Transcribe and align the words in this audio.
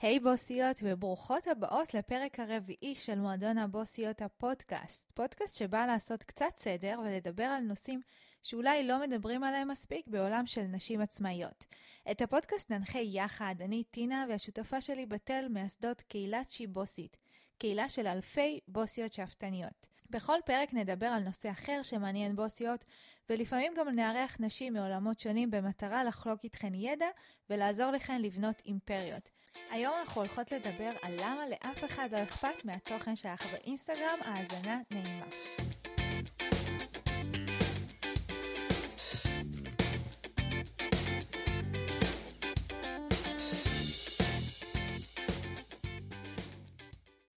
היי 0.00 0.16
hey, 0.16 0.22
בוסיות 0.22 0.76
וברוכות 0.82 1.46
הבאות 1.46 1.94
לפרק 1.94 2.40
הרביעי 2.40 2.94
של 2.94 3.18
מועדון 3.18 3.58
הבוסיות 3.58 4.22
הפודקאסט. 4.22 5.10
פודקאסט 5.14 5.56
שבא 5.56 5.86
לעשות 5.86 6.22
קצת 6.22 6.56
סדר 6.56 7.00
ולדבר 7.04 7.44
על 7.44 7.62
נושאים 7.62 8.00
שאולי 8.42 8.86
לא 8.86 9.00
מדברים 9.00 9.44
עליהם 9.44 9.68
מספיק 9.68 10.08
בעולם 10.08 10.46
של 10.46 10.62
נשים 10.62 11.00
עצמאיות. 11.00 11.64
את 12.10 12.20
הפודקאסט 12.20 12.70
ננחה 12.70 12.98
יחד, 12.98 13.54
אני 13.60 13.84
טינה 13.84 14.26
והשותפה 14.28 14.80
שלי 14.80 15.06
בתל 15.06 15.46
מייסדות 15.50 16.00
קהילת 16.00 16.50
שיבוסית, 16.50 17.16
קהילה 17.58 17.88
של 17.88 18.06
אלפי 18.06 18.60
בוסיות 18.68 19.12
שאפתניות. 19.12 19.86
בכל 20.10 20.38
פרק 20.44 20.74
נדבר 20.74 21.06
על 21.06 21.22
נושא 21.22 21.50
אחר 21.50 21.82
שמעניין 21.82 22.36
בוסיות, 22.36 22.84
ולפעמים 23.30 23.72
גם 23.76 23.88
נארח 23.88 24.36
נשים 24.40 24.72
מעולמות 24.72 25.20
שונים 25.20 25.50
במטרה 25.50 26.04
לחלוק 26.04 26.44
איתכן 26.44 26.74
ידע 26.74 27.08
ולעזור 27.50 27.90
לכן 27.90 28.22
לבנות 28.22 28.62
אימפריות. 28.66 29.39
היום 29.70 29.94
אנחנו 30.00 30.20
הולכות 30.20 30.52
לדבר 30.52 30.90
על 31.02 31.12
למה 31.12 31.48
לאף 31.48 31.84
אחד 31.84 32.08
לא 32.12 32.22
אכפת 32.22 32.64
מהתוכן 32.64 33.16
שלך 33.16 33.46
באינסטגרם, 33.52 34.18
האזנה 34.24 34.80
נעימה. 34.90 35.26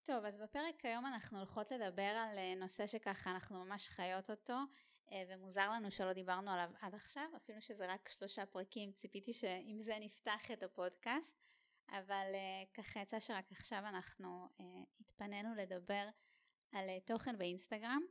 טוב, 0.04 0.26
אז 0.26 0.38
בפרק 0.38 0.86
היום 0.86 1.06
אנחנו 1.06 1.38
הולכות 1.38 1.72
לדבר 1.72 2.02
על 2.02 2.38
אה, 2.38 2.54
נושא 2.58 2.88
שככה 2.88 3.32
אנחנו 3.32 3.66
ממש 3.66 3.90
חיות 3.90 4.30
אותו 4.30 4.58
אה, 5.12 5.24
ומוזר 5.30 5.70
לנו 5.72 5.92
שלא 5.92 6.14
דיברנו 6.14 6.52
עליו 6.52 6.70
עד 6.82 6.96
עכשיו, 6.96 7.24
אפילו 7.38 7.62
שזה 7.62 7.86
רק 7.94 8.10
שלושה 8.10 8.46
פרקים, 8.46 8.92
ציפיתי 8.92 9.34
שעם 9.34 9.82
זה 9.82 9.98
נפתח 10.00 10.52
את 10.54 10.64
הפודקאסט, 10.64 11.44
אבל 11.94 12.32
אה, 12.34 12.64
ככה 12.74 13.00
יצא 13.00 13.20
שרק 13.20 13.52
עכשיו 13.52 13.80
אנחנו 13.80 14.50
התפנינו 15.00 15.56
לדבר 15.56 16.08
על 16.72 16.90
תוכן 17.06 17.38
באינסטגרם 17.38 18.02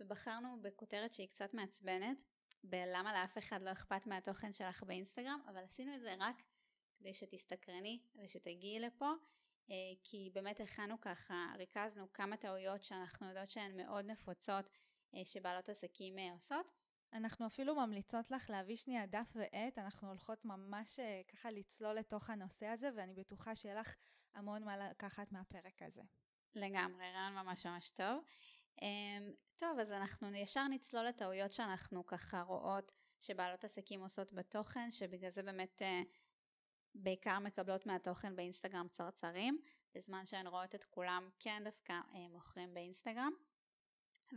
ובחרנו 0.00 0.62
בכותרת 0.62 1.14
שהיא 1.14 1.28
קצת 1.28 1.54
מעצבנת, 1.54 2.18
בלמה 2.64 3.12
לאף 3.14 3.38
אחד 3.38 3.62
לא 3.62 3.72
אכפת 3.72 4.06
מהתוכן 4.06 4.52
שלך 4.52 4.82
באינסטגרם, 4.82 5.40
אבל 5.48 5.64
עשינו 5.64 5.94
את 5.94 6.00
זה 6.00 6.14
רק 6.18 6.42
כדי 6.98 7.14
שתסתקרני 7.14 8.00
ושתגיעי 8.16 8.80
לפה 8.80 9.12
אה, 9.70 9.74
כי 10.04 10.30
באמת 10.32 10.60
הכנו 10.60 11.00
ככה, 11.00 11.52
ריכזנו 11.58 12.12
כמה 12.12 12.36
טעויות 12.36 12.82
שאנחנו 12.82 13.28
יודעות 13.28 13.50
שהן 13.50 13.76
מאוד 13.76 14.04
נפוצות 14.04 14.64
אה, 15.14 15.24
שבעלות 15.24 15.68
עסקים 15.68 16.18
אה, 16.18 16.32
עושות. 16.32 16.72
אנחנו 17.12 17.46
אפילו 17.46 17.74
ממליצות 17.74 18.30
לך 18.30 18.50
להביא 18.50 18.76
שנייה 18.76 19.06
דף 19.06 19.32
ועט, 19.34 19.78
אנחנו 19.78 20.08
הולכות 20.08 20.44
ממש 20.44 21.00
ככה 21.32 21.50
לצלול 21.50 21.94
לתוך 21.94 22.30
הנושא 22.30 22.66
הזה 22.66 22.90
ואני 22.96 23.14
בטוחה 23.14 23.56
שיהיה 23.56 23.80
לך 23.80 23.94
המון 24.34 24.64
מה 24.64 24.90
לקחת 24.90 25.32
מהפרק 25.32 25.82
הזה. 25.82 26.02
לגמרי, 26.54 27.12
רעיון 27.12 27.34
ממש 27.34 27.66
ממש 27.66 27.90
טוב. 27.90 28.24
אמ, 28.82 29.32
טוב, 29.58 29.78
אז 29.78 29.90
אנחנו 29.90 30.34
ישר 30.34 30.68
נצלול 30.68 31.04
לטעויות 31.04 31.52
שאנחנו 31.52 32.06
ככה 32.06 32.40
רואות 32.42 32.92
שבעלות 33.20 33.64
עסקים 33.64 34.00
עושות 34.00 34.32
בתוכן, 34.32 34.90
שבגלל 34.90 35.30
זה 35.30 35.42
באמת 35.42 35.82
בעיקר 36.94 37.38
מקבלות 37.38 37.86
מהתוכן 37.86 38.36
באינסטגרם 38.36 38.86
צרצרים, 38.88 39.58
בזמן 39.94 40.26
שהן 40.26 40.46
רואות 40.46 40.74
את 40.74 40.84
כולם 40.84 41.28
כן 41.38 41.62
דווקא 41.64 41.92
אה, 41.92 42.28
מוכרים 42.30 42.74
באינסטגרם. 42.74 43.32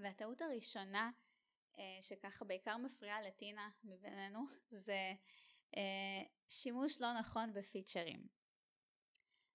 והטעות 0.01 0.41
הראשונה 0.41 1.05
אה, 1.05 1.30
שככה 2.01 2.45
בעיקר 2.45 2.77
מפריעה 2.77 3.21
לטינה 3.21 3.69
מבינינו 3.83 4.39
זה 4.71 5.13
אה, 5.77 6.23
שימוש 6.49 7.01
לא 7.01 7.19
נכון 7.19 7.53
בפיצ'רים. 7.53 8.27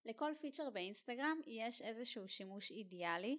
לכל 0.04 0.32
פיצ'ר 0.40 0.70
באינסטגרם 0.70 1.40
יש 1.46 1.82
איזשהו 1.82 2.28
שימוש 2.28 2.70
אידיאלי, 2.70 3.38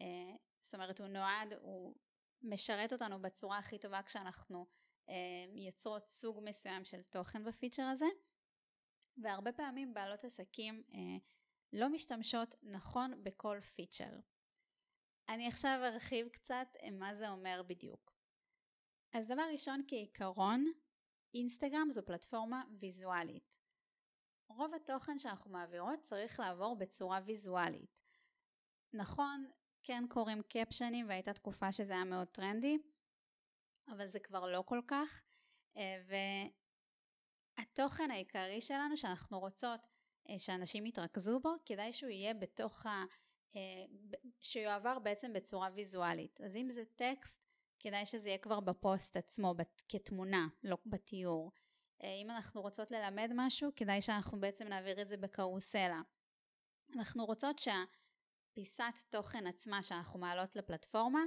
אה, 0.00 0.36
זאת 0.62 0.74
אומרת 0.74 1.00
הוא 1.00 1.08
נועד, 1.08 1.52
הוא 1.52 1.94
משרת 2.42 2.92
אותנו 2.92 3.22
בצורה 3.22 3.58
הכי 3.58 3.78
טובה 3.78 4.02
כשאנחנו 4.02 4.66
אה, 5.08 5.14
יוצרות 5.54 6.10
סוג 6.10 6.40
מסוים 6.44 6.84
של 6.84 7.02
תוכן 7.02 7.44
בפיצ'ר 7.44 7.82
הזה. 7.82 8.06
והרבה 9.22 9.52
פעמים 9.52 9.94
בעלות 9.94 10.24
עסקים 10.24 10.82
אה, 10.94 10.98
לא 11.72 11.88
משתמשות 11.88 12.54
נכון 12.62 13.24
בכל 13.24 13.60
פיצ'ר. 13.60 14.10
אני 15.28 15.48
עכשיו 15.48 15.80
ארחיב 15.84 16.28
קצת 16.28 16.66
אה, 16.82 16.90
מה 16.90 17.14
זה 17.14 17.28
אומר 17.28 17.62
בדיוק. 17.66 18.12
אז 19.12 19.26
דבר 19.26 19.42
ראשון 19.52 19.82
כעיקרון, 19.88 20.72
אינסטגרם 21.34 21.90
זו 21.90 22.02
פלטפורמה 22.06 22.62
ויזואלית. 22.80 23.58
רוב 24.48 24.74
התוכן 24.74 25.18
שאנחנו 25.18 25.50
מעבירות 25.50 26.00
צריך 26.02 26.40
לעבור 26.40 26.76
בצורה 26.76 27.20
ויזואלית. 27.26 27.98
נכון, 28.92 29.50
כן 29.82 30.04
קוראים 30.08 30.42
קפשנים 30.42 31.08
והייתה 31.08 31.32
תקופה 31.32 31.72
שזה 31.72 31.92
היה 31.92 32.04
מאוד 32.04 32.28
טרנדי, 32.28 32.78
אבל 33.88 34.06
זה 34.06 34.20
כבר 34.20 34.52
לא 34.52 34.62
כל 34.66 34.80
כך, 34.86 35.22
אה, 35.76 36.46
התוכן 37.58 38.10
העיקרי 38.10 38.60
שלנו 38.60 38.96
שאנחנו 38.96 39.40
רוצות 39.40 39.80
אה, 40.28 40.38
שאנשים 40.38 40.86
יתרכזו 40.86 41.40
בו, 41.40 41.50
כדאי 41.64 41.92
שהוא 41.92 42.10
יהיה 42.10 42.34
בתוך 42.34 42.86
ה... 42.86 43.04
אה, 43.56 43.84
שיועבר 44.40 44.98
בעצם 44.98 45.32
בצורה 45.32 45.68
ויזואלית. 45.74 46.40
אז 46.40 46.56
אם 46.56 46.70
זה 46.72 46.84
טקסט, 46.96 47.48
כדאי 47.78 48.06
שזה 48.06 48.28
יהיה 48.28 48.38
כבר 48.38 48.60
בפוסט 48.60 49.16
עצמו, 49.16 49.54
כתמונה, 49.88 50.48
לא 50.62 50.76
בתיאור. 50.86 51.52
אה, 52.02 52.14
אם 52.22 52.30
אנחנו 52.30 52.60
רוצות 52.60 52.90
ללמד 52.90 53.30
משהו, 53.34 53.70
כדאי 53.76 54.02
שאנחנו 54.02 54.40
בעצם 54.40 54.68
נעביר 54.68 55.02
את 55.02 55.08
זה 55.08 55.16
בקרוסלה. 55.16 56.00
אנחנו 56.96 57.24
רוצות 57.24 57.58
שהפיסת 57.58 58.94
תוכן 59.10 59.46
עצמה 59.46 59.82
שאנחנו 59.82 60.18
מעלות 60.18 60.56
לפלטפורמה, 60.56 61.20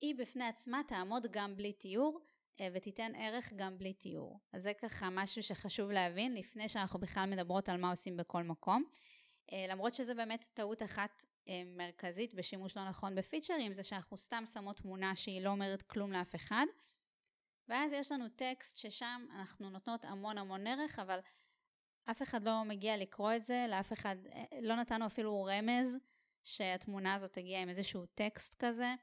היא 0.00 0.14
בפני 0.18 0.44
עצמה 0.44 0.80
תעמוד 0.88 1.26
גם 1.30 1.56
בלי 1.56 1.72
תיאור, 1.72 2.20
אה, 2.60 2.68
ותיתן 2.74 3.12
ערך 3.14 3.52
גם 3.56 3.78
בלי 3.78 3.94
תיאור. 3.94 4.40
אז 4.52 4.62
זה 4.62 4.72
ככה 4.74 5.10
משהו 5.10 5.42
שחשוב 5.42 5.90
להבין 5.90 6.34
לפני 6.34 6.68
שאנחנו 6.68 7.00
בכלל 7.00 7.30
מדברות 7.30 7.68
על 7.68 7.76
מה 7.76 7.90
עושים 7.90 8.16
בכל 8.16 8.42
מקום. 8.42 8.84
אה, 9.52 9.66
למרות 9.68 9.94
שזה 9.94 10.14
באמת 10.14 10.44
טעות 10.54 10.82
אחת 10.82 11.22
אה, 11.48 11.62
מרכזית 11.66 12.34
בשימוש 12.34 12.76
לא 12.76 12.88
נכון 12.88 13.14
בפיצ'רים, 13.14 13.72
זה 13.72 13.82
שאנחנו 13.82 14.16
סתם 14.16 14.44
שמות 14.54 14.76
תמונה 14.76 15.16
שהיא 15.16 15.42
לא 15.42 15.50
אומרת 15.50 15.82
כלום 15.82 16.12
לאף 16.12 16.34
אחד. 16.34 16.66
ואז 17.68 17.92
יש 17.92 18.12
לנו 18.12 18.28
טקסט 18.28 18.76
ששם 18.76 19.26
אנחנו 19.34 19.70
נותנות 19.70 20.04
המון 20.04 20.38
המון 20.38 20.66
ערך, 20.66 20.98
אבל 20.98 21.18
אף 22.10 22.22
אחד 22.22 22.42
לא 22.42 22.62
מגיע 22.64 22.96
לקרוא 22.96 23.32
את 23.36 23.44
זה, 23.44 23.66
לאף 23.68 23.92
אחד, 23.92 24.16
לא 24.62 24.76
נתנו 24.76 25.06
אפילו 25.06 25.44
רמז 25.44 25.96
שהתמונה 26.42 27.14
הזאת 27.14 27.32
תגיע 27.32 27.62
עם 27.62 27.68
איזשהו 27.68 28.06
טקסט 28.06 28.54
כזה. 28.58 28.94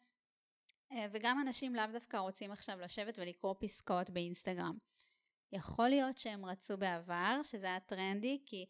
אה, 0.91 1.05
וגם 1.11 1.39
אנשים 1.41 1.75
לאו 1.75 1.85
דווקא 1.93 2.17
רוצים 2.17 2.51
עכשיו 2.51 2.79
לשבת 2.79 3.19
ולקרוא 3.19 3.55
פסקאות 3.59 4.09
באינסטגרם. 4.09 4.77
יכול 5.51 5.89
להיות 5.89 6.17
שהם 6.17 6.45
רצו 6.45 6.77
בעבר, 6.77 7.39
שזה 7.43 7.65
היה 7.65 7.79
טרנדי, 7.79 8.41
כי 8.45 8.65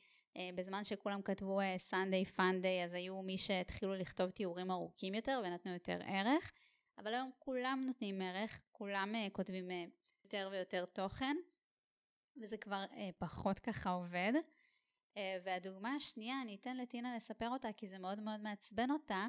בזמן 0.55 0.83
שכולם 0.83 1.21
כתבו 1.21 1.59
סנדיי 1.77 2.23
uh, 2.23 2.31
פאנדיי 2.31 2.83
אז 2.83 2.93
היו 2.93 3.21
מי 3.21 3.37
שהתחילו 3.37 3.95
לכתוב 3.95 4.29
תיאורים 4.29 4.71
ארוכים 4.71 5.13
יותר 5.13 5.41
ונתנו 5.45 5.73
יותר 5.73 5.99
ערך, 6.05 6.51
אבל 6.97 7.13
היום 7.13 7.31
כולם 7.39 7.83
נותנים 7.87 8.21
ערך, 8.21 8.59
כולם 8.71 9.15
uh, 9.15 9.31
כותבים 9.31 9.71
יותר 10.23 10.49
ויותר 10.51 10.85
תוכן, 10.85 11.37
וזה 12.41 12.57
כבר 12.57 12.85
פחות 13.17 13.59
ככה 13.59 13.89
עובד. 13.89 14.33
והדוגמה 15.43 15.95
השנייה, 15.95 16.41
אני 16.41 16.55
אתן 16.55 16.77
לטינה 16.77 17.15
לספר 17.15 17.49
אותה 17.49 17.73
כי 17.77 17.87
זה 17.87 17.99
מאוד 17.99 18.19
מאוד 18.19 18.39
מעצבן 18.39 18.91
אותה, 18.91 19.27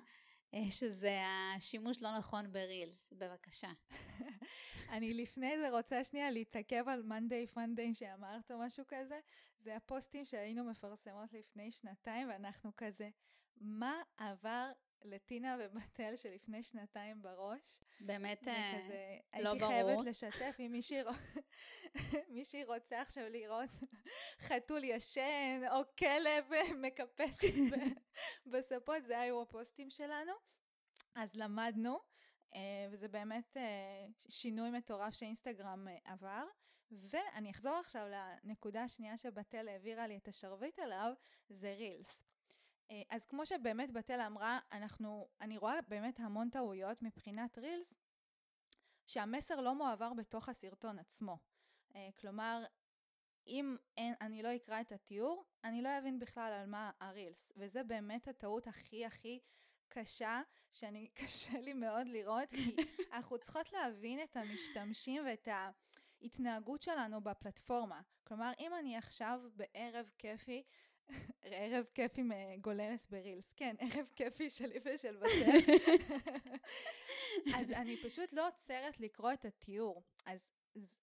אה, 0.54 0.70
שזה 0.70 1.20
השימוש 1.56 2.02
לא 2.02 2.18
נכון 2.18 2.52
ברילס, 2.52 3.12
בבקשה. 3.12 3.72
אני 4.94 5.14
לפני 5.14 5.58
זה 5.58 5.70
רוצה 5.70 6.04
שנייה 6.04 6.30
להתעכב 6.30 6.84
על 6.88 7.02
מאנדיי 7.02 7.46
פאנדיי 7.46 7.94
שאמרת 7.94 8.50
או 8.50 8.58
משהו 8.58 8.84
כזה. 8.88 9.20
זה 9.60 9.76
הפוסטים 9.76 10.24
שהיינו 10.24 10.64
מפרסמות 10.64 11.32
לפני 11.32 11.72
שנתיים 11.72 12.28
ואנחנו 12.28 12.70
כזה, 12.76 13.08
מה 13.56 14.02
עבר 14.16 14.72
לטינה 15.04 15.56
ובתל 15.60 16.16
שלפני 16.16 16.62
שנתיים 16.62 17.22
בראש. 17.22 17.82
באמת 18.00 18.48
אה, 18.48 18.72
וכזה, 18.78 19.18
לא 19.42 19.54
ברור. 19.54 19.72
הייתי 19.72 19.84
חייבת 19.84 20.06
לשתף 20.06 20.56
אם 20.60 20.72
מישהי, 20.72 20.98
מישהי 22.34 22.64
רוצה 22.64 23.00
עכשיו 23.00 23.28
לראות 23.28 23.70
חתול 24.46 24.84
ישן 24.84 25.62
או 25.70 25.82
כלב 25.98 26.50
מקפץ 26.82 27.40
בספות, 28.46 29.04
זה 29.04 29.20
היו 29.20 29.42
הפוסטים 29.42 29.90
שלנו. 29.90 30.32
אז 31.14 31.34
למדנו, 31.34 31.98
אה, 32.54 32.88
וזה 32.90 33.08
באמת 33.08 33.56
אה, 33.56 34.06
שינוי 34.28 34.70
מטורף 34.70 35.14
שאינסטגרם 35.14 35.86
עבר. 36.04 36.44
ואני 36.90 37.50
אחזור 37.50 37.74
עכשיו 37.74 38.06
לנקודה 38.44 38.82
השנייה 38.82 39.16
שבתל 39.16 39.68
העבירה 39.68 40.06
לי 40.06 40.16
את 40.16 40.28
השרביט 40.28 40.78
עליו, 40.78 41.12
זה 41.48 41.74
רילס. 41.74 42.22
אה, 42.90 43.02
אז 43.10 43.24
כמו 43.24 43.46
שבאמת 43.46 43.92
בתל 43.92 44.20
אמרה, 44.20 44.58
אנחנו, 44.72 45.28
אני 45.40 45.58
רואה 45.58 45.80
באמת 45.88 46.20
המון 46.20 46.50
טעויות 46.50 47.02
מבחינת 47.02 47.58
רילס, 47.58 47.94
שהמסר 49.06 49.60
לא 49.60 49.74
מועבר 49.74 50.12
בתוך 50.12 50.48
הסרטון 50.48 50.98
עצמו. 50.98 51.38
אה, 51.94 52.08
כלומר, 52.20 52.64
אם 53.46 53.76
אין, 53.96 54.14
אני 54.20 54.42
לא 54.42 54.56
אקרא 54.56 54.80
את 54.80 54.92
התיאור, 54.92 55.44
אני 55.64 55.82
לא 55.82 55.98
אבין 55.98 56.18
בכלל 56.18 56.52
על 56.52 56.66
מה 56.66 56.90
הרילס. 57.00 57.52
וזה 57.56 57.82
באמת 57.82 58.28
הטעות 58.28 58.66
הכי 58.66 59.06
הכי 59.06 59.40
קשה, 59.88 60.42
שאני, 60.72 61.08
קשה 61.24 61.60
לי 61.60 61.72
מאוד 61.72 62.06
לראות, 62.06 62.50
כי 62.50 62.76
אנחנו 63.12 63.38
צריכות 63.38 63.72
להבין 63.72 64.22
את 64.22 64.36
המשתמשים 64.36 65.22
ואת 65.26 65.48
ההתנהגות 66.22 66.82
שלנו 66.82 67.20
בפלטפורמה. 67.20 68.00
כלומר, 68.24 68.52
אם 68.58 68.72
אני 68.74 68.96
עכשיו 68.96 69.40
בערב 69.56 70.10
כיפי, 70.18 70.62
ערב 71.42 71.84
כיפי 71.94 72.22
מגוללת 72.22 73.06
ברילס, 73.10 73.52
כן, 73.52 73.76
ערב 73.94 74.06
כיפי 74.16 74.50
שלי 74.50 74.78
ושל 74.84 75.16
בתל, 75.16 75.74
אז 77.54 77.70
אני 77.70 77.96
פשוט 77.96 78.32
לא 78.32 78.48
עוצרת 78.48 79.00
לקרוא 79.00 79.32
את 79.32 79.44
התיאור. 79.44 80.02
אז 80.26 80.52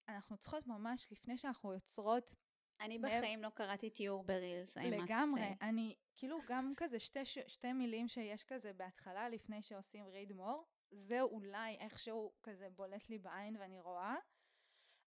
אנחנו 0.08 0.36
צריכות 0.36 0.66
ממש, 0.66 1.08
לפני 1.10 1.36
שאנחנו 1.36 1.72
יוצרות... 1.72 2.34
אני 2.80 2.98
בחיים 2.98 3.42
לא 3.42 3.48
קראתי 3.48 3.90
תיאור 3.90 4.22
ברילס, 4.24 4.76
לגמרי, 4.76 5.54
אני, 5.62 5.94
כאילו 6.16 6.38
גם 6.48 6.72
כזה 6.76 6.98
שתי, 6.98 7.24
שתי 7.24 7.72
מילים 7.72 8.08
שיש 8.08 8.44
כזה 8.44 8.72
בהתחלה, 8.72 9.28
לפני 9.28 9.62
שעושים 9.62 10.04
read 10.06 10.32
more, 10.32 10.64
זה 10.90 11.20
אולי 11.20 11.76
איכשהו 11.80 12.32
כזה 12.42 12.68
בולט 12.70 13.08
לי 13.08 13.18
בעין 13.18 13.56
ואני 13.56 13.80
רואה, 13.80 14.16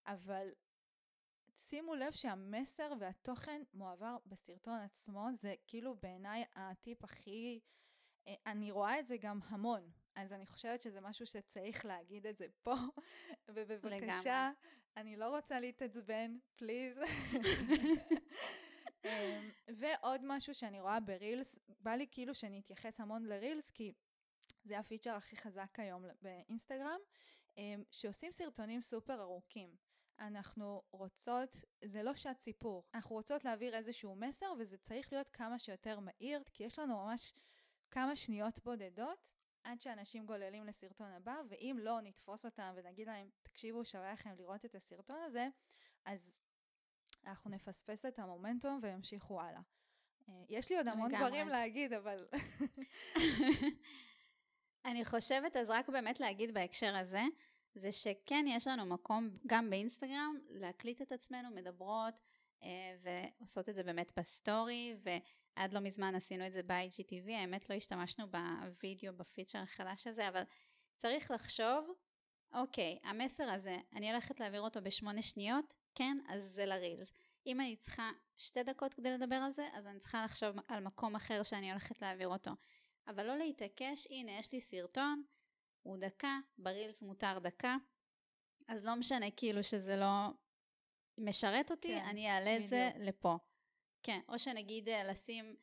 אבל 0.06 0.48
שימו 1.58 1.94
לב 1.94 2.12
שהמסר 2.12 2.92
והתוכן 2.98 3.62
מועבר 3.74 4.16
בסרטון 4.26 4.80
עצמו, 4.80 5.26
זה 5.40 5.54
כאילו 5.66 5.96
בעיניי 6.02 6.44
הטיפ 6.54 7.04
הכי... 7.04 7.60
אה, 8.28 8.34
אני 8.46 8.70
רואה 8.70 9.00
את 9.00 9.06
זה 9.06 9.16
גם 9.16 9.40
המון, 9.44 9.90
אז 10.14 10.32
אני 10.32 10.46
חושבת 10.46 10.82
שזה 10.82 11.00
משהו 11.00 11.26
שצריך 11.26 11.84
להגיד 11.84 12.26
את 12.26 12.36
זה 12.36 12.46
פה, 12.62 12.74
ובבקשה, 13.54 14.50
אני 14.96 15.16
לא 15.16 15.36
רוצה 15.36 15.60
להתעצבן, 15.60 16.38
פליז. 16.56 16.98
אמ, 19.04 19.50
ועוד 19.68 20.20
משהו 20.24 20.54
שאני 20.54 20.80
רואה 20.80 21.00
ברילס, 21.00 21.56
בא 21.80 21.94
לי 21.94 22.06
כאילו 22.10 22.34
שאני 22.34 22.60
אתייחס 22.60 23.00
המון 23.00 23.24
לרילס, 23.24 23.70
כי 23.70 23.92
זה 24.64 24.78
הפיצ'ר 24.78 25.14
הכי 25.14 25.36
חזק 25.36 25.78
היום 25.78 26.04
באינסטגרם, 26.22 27.00
שעושים 27.90 28.32
סרטונים 28.32 28.80
סופר 28.80 29.22
ארוכים. 29.22 29.76
אנחנו 30.18 30.82
רוצות, 30.90 31.56
זה 31.84 32.02
לא 32.02 32.14
שעת 32.14 32.40
סיפור, 32.40 32.84
אנחנו 32.94 33.16
רוצות 33.16 33.44
להעביר 33.44 33.76
איזשהו 33.76 34.14
מסר 34.14 34.52
וזה 34.58 34.78
צריך 34.78 35.12
להיות 35.12 35.28
כמה 35.28 35.58
שיותר 35.58 36.00
מהיר, 36.00 36.42
כי 36.52 36.64
יש 36.64 36.78
לנו 36.78 36.96
ממש 36.96 37.34
כמה 37.90 38.16
שניות 38.16 38.64
בודדות 38.64 39.28
עד 39.64 39.80
שאנשים 39.80 40.26
גוללים 40.26 40.66
לסרטון 40.66 41.10
הבא, 41.12 41.42
ואם 41.48 41.76
לא 41.80 42.00
נתפוס 42.00 42.44
אותם 42.44 42.72
ונגיד 42.76 43.06
להם, 43.06 43.28
תקשיבו, 43.42 43.84
שווה 43.84 44.12
לכם 44.12 44.30
לראות 44.38 44.64
את 44.64 44.74
הסרטון 44.74 45.22
הזה, 45.22 45.48
אז 46.04 46.32
אנחנו 47.26 47.50
נפספס 47.50 48.04
את 48.04 48.18
המומנטום 48.18 48.78
וימשיכו 48.82 49.40
הלאה. 49.40 49.60
אה, 50.28 50.44
יש 50.48 50.70
לי 50.70 50.76
עוד 50.76 50.88
המון. 50.88 51.16
דברים 51.16 51.48
להגיד, 51.48 51.92
אבל... 51.92 52.26
אני 54.84 55.04
חושבת, 55.04 55.56
אז 55.56 55.70
רק 55.70 55.88
באמת 55.88 56.20
להגיד 56.20 56.54
בהקשר 56.54 56.96
הזה, 56.96 57.22
זה 57.74 57.92
שכן 57.92 58.44
יש 58.48 58.66
לנו 58.66 58.86
מקום 58.86 59.30
גם 59.46 59.70
באינסטגרם 59.70 60.38
להקליט 60.50 61.02
את 61.02 61.12
עצמנו 61.12 61.50
מדברות 61.50 62.14
אה, 62.62 62.96
ועושות 63.02 63.68
את 63.68 63.74
זה 63.74 63.82
באמת 63.82 64.12
בסטורי 64.16 64.96
ועד 65.02 65.72
לא 65.72 65.80
מזמן 65.80 66.14
עשינו 66.14 66.46
את 66.46 66.52
זה 66.52 66.62
ב-IGTV, 66.62 67.32
האמת 67.32 67.70
לא 67.70 67.74
השתמשנו 67.74 68.24
בווידאו 68.30 69.12
בפיצ'ר 69.16 69.58
החדש 69.58 70.06
הזה 70.06 70.28
אבל 70.28 70.42
צריך 70.96 71.30
לחשוב 71.30 71.94
אוקיי 72.54 72.98
המסר 73.04 73.44
הזה 73.50 73.78
אני 73.92 74.10
הולכת 74.10 74.40
להעביר 74.40 74.60
אותו 74.60 74.82
בשמונה 74.82 75.22
שניות 75.22 75.74
כן 75.94 76.18
אז 76.28 76.52
זה 76.52 76.66
לרילס. 76.66 77.18
אם 77.46 77.60
אני 77.60 77.76
צריכה 77.76 78.10
שתי 78.36 78.62
דקות 78.62 78.94
כדי 78.94 79.10
לדבר 79.10 79.36
על 79.36 79.52
זה 79.52 79.68
אז 79.72 79.86
אני 79.86 80.00
צריכה 80.00 80.24
לחשוב 80.24 80.56
על 80.68 80.80
מקום 80.84 81.16
אחר 81.16 81.42
שאני 81.42 81.70
הולכת 81.70 82.02
להעביר 82.02 82.28
אותו 82.28 82.50
אבל 83.06 83.26
לא 83.26 83.38
להתעקש 83.38 84.06
הנה 84.10 84.32
יש 84.32 84.52
לי 84.52 84.60
סרטון 84.60 85.22
הוא 85.82 85.96
דקה, 85.96 86.38
ברילס 86.58 87.02
מותר 87.02 87.38
דקה, 87.38 87.76
אז 88.68 88.86
לא 88.86 88.94
משנה 88.94 89.30
כאילו 89.30 89.64
שזה 89.64 89.96
לא 89.96 90.28
משרת 91.18 91.70
אותי, 91.70 91.88
כן, 91.88 92.04
אני 92.04 92.30
אעלה 92.30 92.56
את 92.56 92.68
זה 92.68 92.90
לפה. 92.98 93.38
כן, 94.02 94.20
או 94.28 94.38
שנגיד 94.38 94.88
אה, 94.88 95.04
לשים 95.04 95.56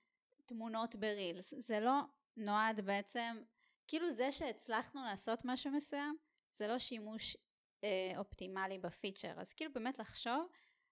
תמונות 0.45 0.95
ברילס, 0.95 1.53
זה 1.57 1.80
לא 1.80 2.01
נועד 2.38 2.81
בעצם, 2.81 3.44
כאילו 3.88 4.12
זה 4.12 4.31
שהצלחנו 4.31 5.01
לעשות 5.03 5.39
משהו 5.45 5.71
מסוים, 5.71 6.18
זה 6.59 6.68
לא 6.68 6.80
שימוש 6.80 7.38
אה, 7.83 8.13
אופטימלי 8.18 8.77
בפיצ'ר, 8.77 9.39
אז 9.39 9.53
כאילו 9.53 9.74
באמת 9.74 10.00
לחשוב 10.00 10.47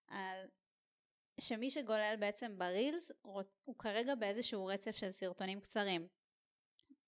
על 0.08 0.48
שמי 1.40 1.72
שגולל 1.72 2.16
בעצם 2.20 2.58
ברילס 2.58 3.12
הוא 3.64 3.76
כרגע 3.80 4.16
באיזשהו 4.16 4.66
רצף 4.66 4.96
של 4.96 5.12
סרטונים 5.12 5.62
קצרים. 5.62 6.08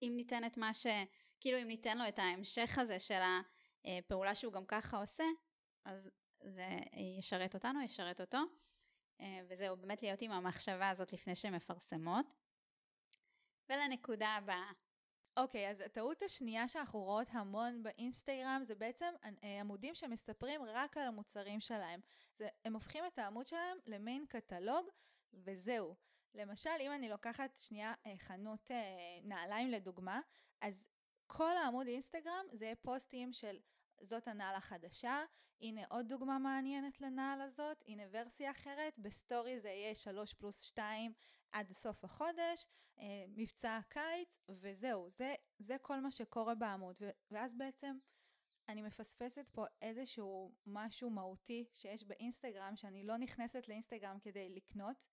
אם 0.01 0.13
ניתן 0.15 0.45
את 0.45 0.57
מה 0.57 0.73
ש... 0.73 0.87
כאילו 1.39 1.57
אם 1.57 1.67
ניתן 1.67 1.97
לו 1.97 2.07
את 2.07 2.19
ההמשך 2.19 2.77
הזה 2.77 2.99
של 2.99 3.19
הפעולה 3.85 4.35
שהוא 4.35 4.53
גם 4.53 4.65
ככה 4.65 4.97
עושה, 4.97 5.23
אז 5.85 6.09
זה 6.41 6.77
ישרת 7.17 7.53
אותנו, 7.55 7.81
ישרת 7.81 8.21
אותו. 8.21 8.37
אה, 9.21 9.39
וזהו, 9.49 9.77
באמת 9.77 10.01
להיות 10.01 10.21
עם 10.21 10.31
המחשבה 10.31 10.89
הזאת 10.89 11.13
לפני 11.13 11.35
שהן 11.35 11.55
מפרסמות. 11.55 12.25
ולנקודה 13.69 14.29
הבאה. 14.29 14.71
אוקיי, 15.37 15.67
אוקיי, 15.67 15.71
אז 15.71 15.79
הטעות 15.79 16.21
השנייה 16.21 16.67
שאנחנו 16.67 16.99
רואות 16.99 17.27
המון 17.31 17.83
באינסטגרם 17.83 18.61
זה 18.63 18.75
בעצם 18.75 19.13
אה, 19.43 19.59
עמודים 19.59 19.95
שמספרים 19.95 20.61
רק 20.63 20.97
על 20.97 21.07
המוצרים 21.07 21.59
שלהם. 21.59 21.99
זה, 22.37 22.47
הם 22.65 22.73
הופכים 22.73 23.05
את 23.05 23.19
העמוד 23.19 23.45
שלהם 23.45 23.77
למיין 23.85 24.25
קטלוג 24.29 24.87
וזהו. 25.33 25.95
למשל, 26.33 26.69
אם 26.79 26.91
אני 26.91 27.09
לוקחת 27.09 27.59
שנייה 27.59 27.93
אה, 28.05 28.17
חנות 28.17 28.71
נעליים 29.23 29.71
לדוגמה, 29.71 30.21
אז 30.61 30.83
כל 31.27 31.57
העמוד 31.57 31.87
אינסטגרם 31.87 32.45
זה 32.51 32.73
פוסטים 32.81 33.33
של 33.33 33.59
זאת 34.01 34.27
הנעל 34.27 34.55
החדשה, 34.55 35.23
הנה 35.61 35.81
עוד 35.89 36.07
דוגמה 36.07 36.39
מעניינת 36.39 37.01
לנעל 37.01 37.41
הזאת, 37.41 37.83
הנה 37.87 38.03
ורסיה 38.11 38.51
אחרת, 38.51 38.93
בסטורי 38.97 39.59
זה 39.59 39.69
יהיה 39.69 39.95
3 39.95 40.33
פלוס 40.33 40.61
2 40.61 41.13
עד 41.51 41.71
סוף 41.71 42.03
החודש, 42.03 42.67
אה, 42.99 43.25
מבצע 43.27 43.77
הקיץ, 43.77 44.39
וזהו, 44.49 45.09
זה, 45.09 45.35
זה 45.59 45.75
כל 45.81 45.99
מה 45.99 46.11
שקורה 46.11 46.55
בעמוד, 46.55 46.95
ואז 47.31 47.55
בעצם 47.55 47.97
אני 48.69 48.81
מפספסת 48.81 49.45
פה 49.51 49.65
איזשהו 49.81 50.55
משהו 50.65 51.09
מהותי 51.09 51.65
שיש 51.73 52.03
באינסטגרם, 52.03 52.75
שאני 52.75 53.03
לא 53.03 53.17
נכנסת 53.17 53.67
לאינסטגרם 53.67 54.19
כדי 54.19 54.49
לקנות, 54.49 54.95
אה, 54.97 55.03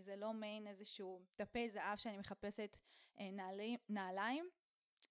זה 0.00 0.16
לא 0.16 0.32
מיין 0.32 0.66
איזשהו 0.66 1.24
דפי 1.38 1.70
זהב 1.70 1.96
שאני 1.96 2.18
מחפשת 2.18 2.76
אה, 3.20 3.30
נעלים, 3.30 3.78
נעליים, 3.88 4.48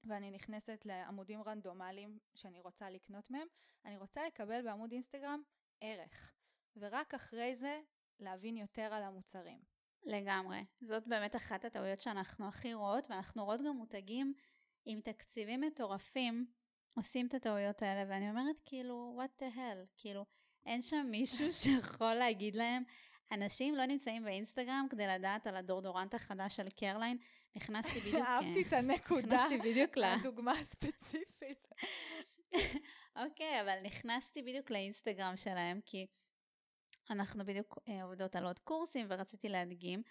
ואני 0.03 0.31
נכנסת 0.31 0.85
לעמודים 0.85 1.41
רנדומליים 1.43 2.19
שאני 2.35 2.59
רוצה 2.59 2.89
לקנות 2.89 3.29
מהם, 3.29 3.47
אני 3.85 3.97
רוצה 3.97 4.27
לקבל 4.27 4.61
בעמוד 4.63 4.91
אינסטגרם 4.91 5.41
ערך, 5.81 6.33
ורק 6.75 7.13
אחרי 7.13 7.55
זה 7.55 7.81
להבין 8.19 8.57
יותר 8.57 8.93
על 8.93 9.03
המוצרים. 9.03 9.59
לגמרי. 10.03 10.65
זאת 10.81 11.07
באמת 11.07 11.35
אחת 11.35 11.65
הטעויות 11.65 11.99
שאנחנו 11.99 12.47
הכי 12.47 12.73
רואות, 12.73 13.05
ואנחנו 13.09 13.45
רואות 13.45 13.59
גם 13.67 13.75
מותגים 13.75 14.33
עם 14.85 15.01
תקציבים 15.01 15.61
מטורפים 15.61 16.45
עושים 16.95 17.27
את 17.27 17.33
הטעויות 17.33 17.81
האלה, 17.81 18.09
ואני 18.09 18.29
אומרת 18.29 18.55
כאילו, 18.65 19.19
what 19.21 19.41
the 19.41 19.55
hell, 19.55 19.87
כאילו, 19.97 20.25
אין 20.65 20.81
שם 20.81 21.07
מישהו 21.09 21.51
שיכול 21.61 22.13
להגיד 22.13 22.55
להם, 22.55 22.83
אנשים 23.31 23.75
לא 23.75 23.85
נמצאים 23.85 24.23
באינסטגרם 24.23 24.87
כדי 24.89 25.07
לדעת 25.07 25.47
על 25.47 25.55
הדורדורנט 25.55 26.13
החדש 26.13 26.55
של 26.55 26.69
קרליין, 26.69 27.17
נכנסתי 27.55 27.99
בדיוק... 28.05 28.15
אהבתי 28.15 28.61
את 28.61 28.73
הנקודה. 28.73 29.27
נכנסתי 29.27 29.57
בדיוק 29.57 29.97
ל... 29.97 30.03
הדוגמה 30.03 30.51
הספציפית. 30.51 31.67
אוקיי, 33.23 33.61
אבל 33.61 33.75
נכנסתי 33.83 34.41
בדיוק 34.41 34.71
לאינסטגרם 34.71 35.37
שלהם, 35.37 35.79
כי 35.85 36.07
אנחנו 37.09 37.45
בדיוק 37.45 37.79
אה, 37.89 38.03
עובדות 38.03 38.35
על 38.35 38.45
עוד 38.45 38.59
קורסים 38.59 39.05
ורציתי 39.09 39.49
להדגים, 39.49 40.03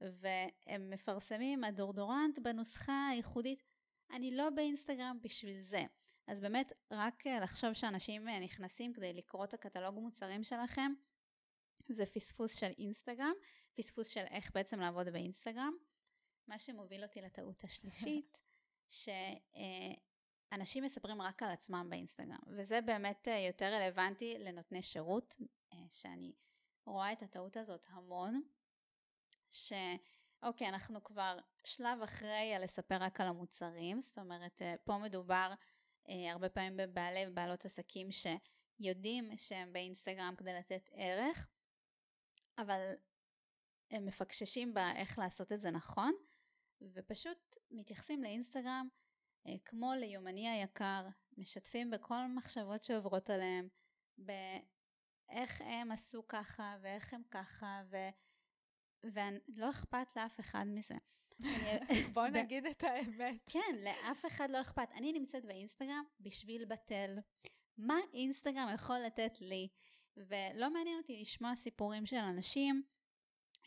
והם 0.00 0.90
מפרסמים 0.90 1.64
הדורדורנט 1.64 2.38
בנוסחה 2.38 3.08
הייחודית. 3.10 3.62
אני 4.10 4.36
לא 4.36 4.50
באינסטגרם 4.50 5.18
בשביל 5.22 5.62
זה. 5.62 5.82
אז 6.26 6.40
באמת, 6.40 6.72
רק 6.90 7.26
אה, 7.26 7.40
לחשוב 7.40 7.72
שאנשים 7.72 8.28
אה, 8.28 8.40
נכנסים 8.40 8.92
כדי 8.92 9.12
לקרוא 9.12 9.44
את 9.44 9.54
הקטלוג 9.54 9.94
מוצרים 9.94 10.44
שלכם, 10.44 10.92
זה 11.88 12.06
פספוס 12.06 12.54
של 12.54 12.72
אינסטגרם, 12.78 13.32
פספוס 13.74 14.08
של 14.08 14.24
איך 14.30 14.50
בעצם 14.54 14.80
לעבוד 14.80 15.08
באינסטגרם. 15.08 15.76
מה 16.48 16.58
שמוביל 16.58 17.02
אותי 17.02 17.20
לטעות 17.20 17.64
השלישית, 17.64 18.38
שאנשים 20.50 20.84
מספרים 20.84 21.22
רק 21.22 21.42
על 21.42 21.50
עצמם 21.50 21.86
באינסטגרם, 21.90 22.38
וזה 22.56 22.80
באמת 22.80 23.28
אה, 23.28 23.38
יותר 23.38 23.74
רלוונטי 23.74 24.38
לנותני 24.38 24.82
שירות, 24.82 25.36
אה, 25.72 25.78
שאני 25.90 26.32
רואה 26.86 27.12
את 27.12 27.22
הטעות 27.22 27.56
הזאת 27.56 27.86
המון, 27.88 28.42
שאוקיי, 29.50 30.68
אנחנו 30.68 31.04
כבר 31.04 31.38
שלב 31.64 32.02
אחרי 32.02 32.54
לספר 32.60 32.96
רק 33.00 33.20
על 33.20 33.26
המוצרים, 33.26 34.00
זאת 34.00 34.18
אומרת, 34.18 34.62
אה, 34.62 34.74
פה 34.84 34.98
מדובר 34.98 35.54
הרבה 36.32 36.48
פעמים 36.48 36.76
בבעלי 36.76 37.24
ובעלות 37.28 37.64
עסקים 37.64 38.08
שיודעים 38.12 39.36
שהם 39.36 39.72
באינסטגרם 39.72 40.34
כדי 40.36 40.54
לתת 40.54 40.90
ערך, 40.92 41.48
אבל 42.58 42.92
הם 43.90 44.06
מפקששים 44.06 44.74
באיך 44.74 45.18
לעשות 45.18 45.52
את 45.52 45.60
זה 45.60 45.70
נכון, 45.70 46.12
ופשוט 46.94 47.56
מתייחסים 47.70 48.22
לאינסטגרם 48.22 48.88
אה, 49.46 49.54
כמו 49.64 49.92
ליומני 49.94 50.48
היקר, 50.48 51.06
משתפים 51.38 51.90
בכל 51.90 52.26
מחשבות 52.34 52.82
שעוברות 52.82 53.30
עליהם, 53.30 53.68
באיך 54.18 55.60
הם 55.60 55.92
עשו 55.92 56.28
ככה 56.28 56.76
ואיך 56.82 57.14
הם 57.14 57.22
ככה, 57.30 57.82
ו... 57.90 57.96
ולא 59.04 59.70
אכפת 59.70 60.16
לאף 60.16 60.40
אחד 60.40 60.64
מזה. 60.66 60.94
בוא 62.14 62.28
נגיד 62.28 62.66
את 62.66 62.84
האמת. 62.84 63.36
כן, 63.46 63.76
לאף 63.84 64.26
אחד 64.26 64.50
לא 64.50 64.60
אכפת. 64.60 64.88
אני 64.94 65.12
נמצאת 65.12 65.44
באינסטגרם 65.44 66.04
בשביל 66.20 66.64
בטל. 66.64 67.18
מה 67.78 67.98
אינסטגרם 68.14 68.68
יכול 68.74 68.98
לתת 68.98 69.40
לי? 69.40 69.68
ולא 70.16 70.70
מעניין 70.70 70.98
אותי 70.98 71.20
לשמוע 71.20 71.54
סיפורים 71.54 72.06
של 72.06 72.16
אנשים, 72.16 72.82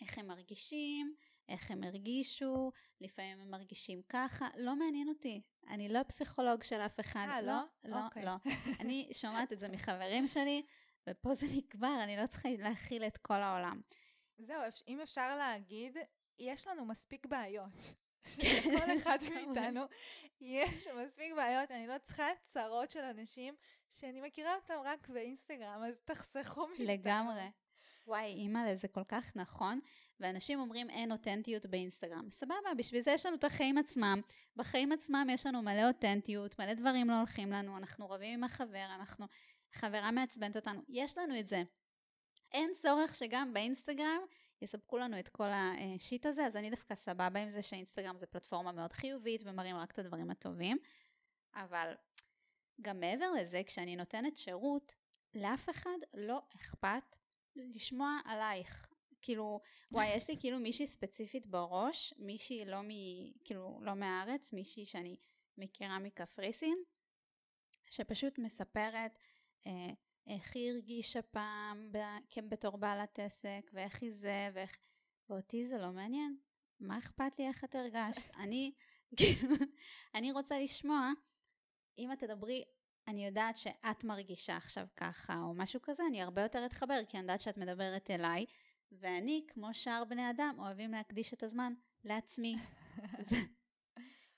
איך 0.01 0.17
הם 0.17 0.27
מרגישים, 0.27 1.15
איך 1.49 1.71
הם 1.71 1.83
הרגישו, 1.83 2.71
לפעמים 3.01 3.41
הם 3.41 3.51
מרגישים 3.51 4.01
ככה, 4.09 4.47
לא 4.57 4.75
מעניין 4.75 5.09
אותי. 5.09 5.41
אני 5.67 5.89
לא 5.89 6.03
פסיכולוג 6.03 6.63
של 6.63 6.75
אף 6.75 6.99
אחד. 6.99 7.27
אה, 7.29 7.41
לא? 7.41 7.53
לא, 7.83 7.95
okay. 7.95 8.05
אוקיי. 8.05 8.25
לא. 8.25 8.35
אני 8.79 9.09
שומעת 9.13 9.53
את 9.53 9.59
זה 9.59 9.69
מחברים 9.69 10.27
שלי, 10.27 10.65
ופה 11.09 11.35
זה 11.35 11.47
נקבר, 11.51 12.03
אני 12.03 12.17
לא 12.17 12.27
צריכה 12.27 12.49
להכיל 12.49 13.03
את 13.03 13.17
כל 13.17 13.41
העולם. 13.41 13.81
זהו, 14.37 14.61
אם 14.87 15.01
אפשר 15.01 15.37
להגיד, 15.37 15.97
יש 16.39 16.67
לנו 16.67 16.85
מספיק 16.85 17.25
בעיות. 17.25 17.95
לכל 18.37 18.91
אחד 19.01 19.17
מאיתנו 19.33 19.81
יש 20.41 20.87
מספיק 20.87 21.33
בעיות, 21.35 21.71
אני 21.71 21.87
לא 21.87 21.97
צריכה 22.03 22.27
צרות 22.43 22.89
של 22.89 22.99
אנשים 22.99 23.55
שאני 23.91 24.21
מכירה 24.21 24.55
אותם 24.55 24.73
רק 24.83 25.09
באינסטגרם, 25.09 25.83
אז 25.87 26.01
תחסכו 26.05 26.67
מאיתנו. 26.67 26.85
לגמרי. 26.85 27.49
וואי, 28.07 28.25
אימא'לה, 28.25 28.75
זה 28.75 28.87
כל 28.87 29.03
כך 29.07 29.35
נכון, 29.35 29.79
ואנשים 30.19 30.59
אומרים 30.59 30.89
אין 30.89 31.11
אותנטיות 31.11 31.65
באינסטגרם. 31.65 32.29
סבבה, 32.29 32.73
בשביל 32.77 33.01
זה 33.01 33.11
יש 33.11 33.25
לנו 33.25 33.35
את 33.35 33.43
החיים 33.43 33.77
עצמם. 33.77 34.21
בחיים 34.55 34.91
עצמם 34.91 35.27
יש 35.31 35.45
לנו 35.45 35.61
מלא 35.61 35.87
אותנטיות, 35.87 36.59
מלא 36.59 36.73
דברים 36.73 37.09
לא 37.09 37.17
הולכים 37.17 37.51
לנו, 37.51 37.77
אנחנו 37.77 38.09
רבים 38.09 38.33
עם 38.33 38.43
החבר, 38.43 38.85
אנחנו, 38.95 39.25
חברה 39.73 40.11
מעצבנת 40.11 40.55
אותנו, 40.55 40.81
יש 40.89 41.17
לנו 41.17 41.39
את 41.39 41.47
זה. 41.47 41.63
אין 42.51 42.71
צורך 42.81 43.15
שגם 43.15 43.53
באינסטגרם 43.53 44.21
יספקו 44.61 44.97
לנו 44.97 45.19
את 45.19 45.29
כל 45.29 45.47
השיט 45.53 46.25
הזה, 46.25 46.45
אז 46.45 46.55
אני 46.55 46.69
דווקא 46.69 46.95
סבבה 46.95 47.39
עם 47.39 47.51
זה 47.51 47.61
שאינסטגרם 47.61 48.17
זה 48.17 48.25
פלטפורמה 48.25 48.71
מאוד 48.71 48.93
חיובית 48.93 49.41
ומראים 49.45 49.75
רק 49.75 49.91
את 49.91 49.99
הדברים 49.99 50.31
הטובים, 50.31 50.77
אבל 51.55 51.93
גם 52.81 52.99
מעבר 52.99 53.31
לזה, 53.31 53.61
כשאני 53.65 53.95
נותנת 53.95 54.37
שירות, 54.37 54.95
לאף 55.33 55.69
אחד 55.69 55.97
לא 56.13 56.41
אכפת 56.55 57.15
לשמוע 57.55 58.19
עלייך. 58.25 58.87
כאילו, 59.21 59.61
וואי, 59.91 60.07
יש 60.15 60.29
לי 60.29 60.37
כאילו 60.39 60.59
מישהי 60.59 60.87
ספציפית 60.87 61.47
בראש, 61.47 62.13
מישהי 62.17 62.65
לא, 62.65 62.81
מ, 62.81 62.89
כאילו, 63.43 63.79
לא 63.81 63.93
מהארץ, 63.93 64.53
מישהי 64.53 64.85
שאני 64.85 65.17
מכירה 65.57 65.99
מקפריסין, 65.99 66.77
שפשוט 67.89 68.39
מספרת 68.39 69.19
אה, 69.67 69.93
איך 70.27 70.55
היא 70.55 70.71
הרגישה 70.71 71.21
פעם 71.21 71.91
בתור 72.49 72.77
בעלת 72.77 73.19
עסק, 73.19 73.69
ואיך 73.73 74.01
היא 74.01 74.11
זה, 74.11 74.49
ואיך... 74.53 74.77
ואותי 75.29 75.67
זה 75.67 75.77
לא 75.77 75.91
מעניין. 75.91 76.37
מה 76.79 76.97
אכפת 76.97 77.39
לי 77.39 77.47
איך 77.47 77.63
את 77.63 77.75
הרגשת? 77.75 78.35
אני, 78.43 78.71
כאילו, 79.17 79.55
אני 80.15 80.31
רוצה 80.31 80.59
לשמוע, 80.59 81.11
אם 81.97 82.11
את 82.11 82.19
תדברי, 82.19 82.63
אני 83.07 83.25
יודעת 83.25 83.57
שאת 83.57 84.03
מרגישה 84.03 84.57
עכשיו 84.57 84.87
ככה, 84.97 85.41
או 85.41 85.53
משהו 85.53 85.79
כזה, 85.83 86.03
אני 86.09 86.21
הרבה 86.21 86.41
יותר 86.41 86.65
אתחבר, 86.65 86.99
כי 87.09 87.17
אני 87.17 87.21
יודעת 87.21 87.41
שאת 87.41 87.57
מדברת 87.57 88.11
אליי, 88.11 88.45
ואני, 88.91 89.45
כמו 89.47 89.73
שאר 89.73 90.03
בני 90.09 90.29
אדם, 90.29 90.55
אוהבים 90.59 90.91
להקדיש 90.91 91.33
את 91.33 91.43
הזמן 91.43 91.73
לעצמי. 92.03 92.55
זה, 93.29 93.35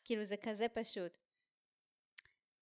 כאילו, 0.03 0.25
זה 0.25 0.35
כזה 0.37 0.67
פשוט. 0.73 1.17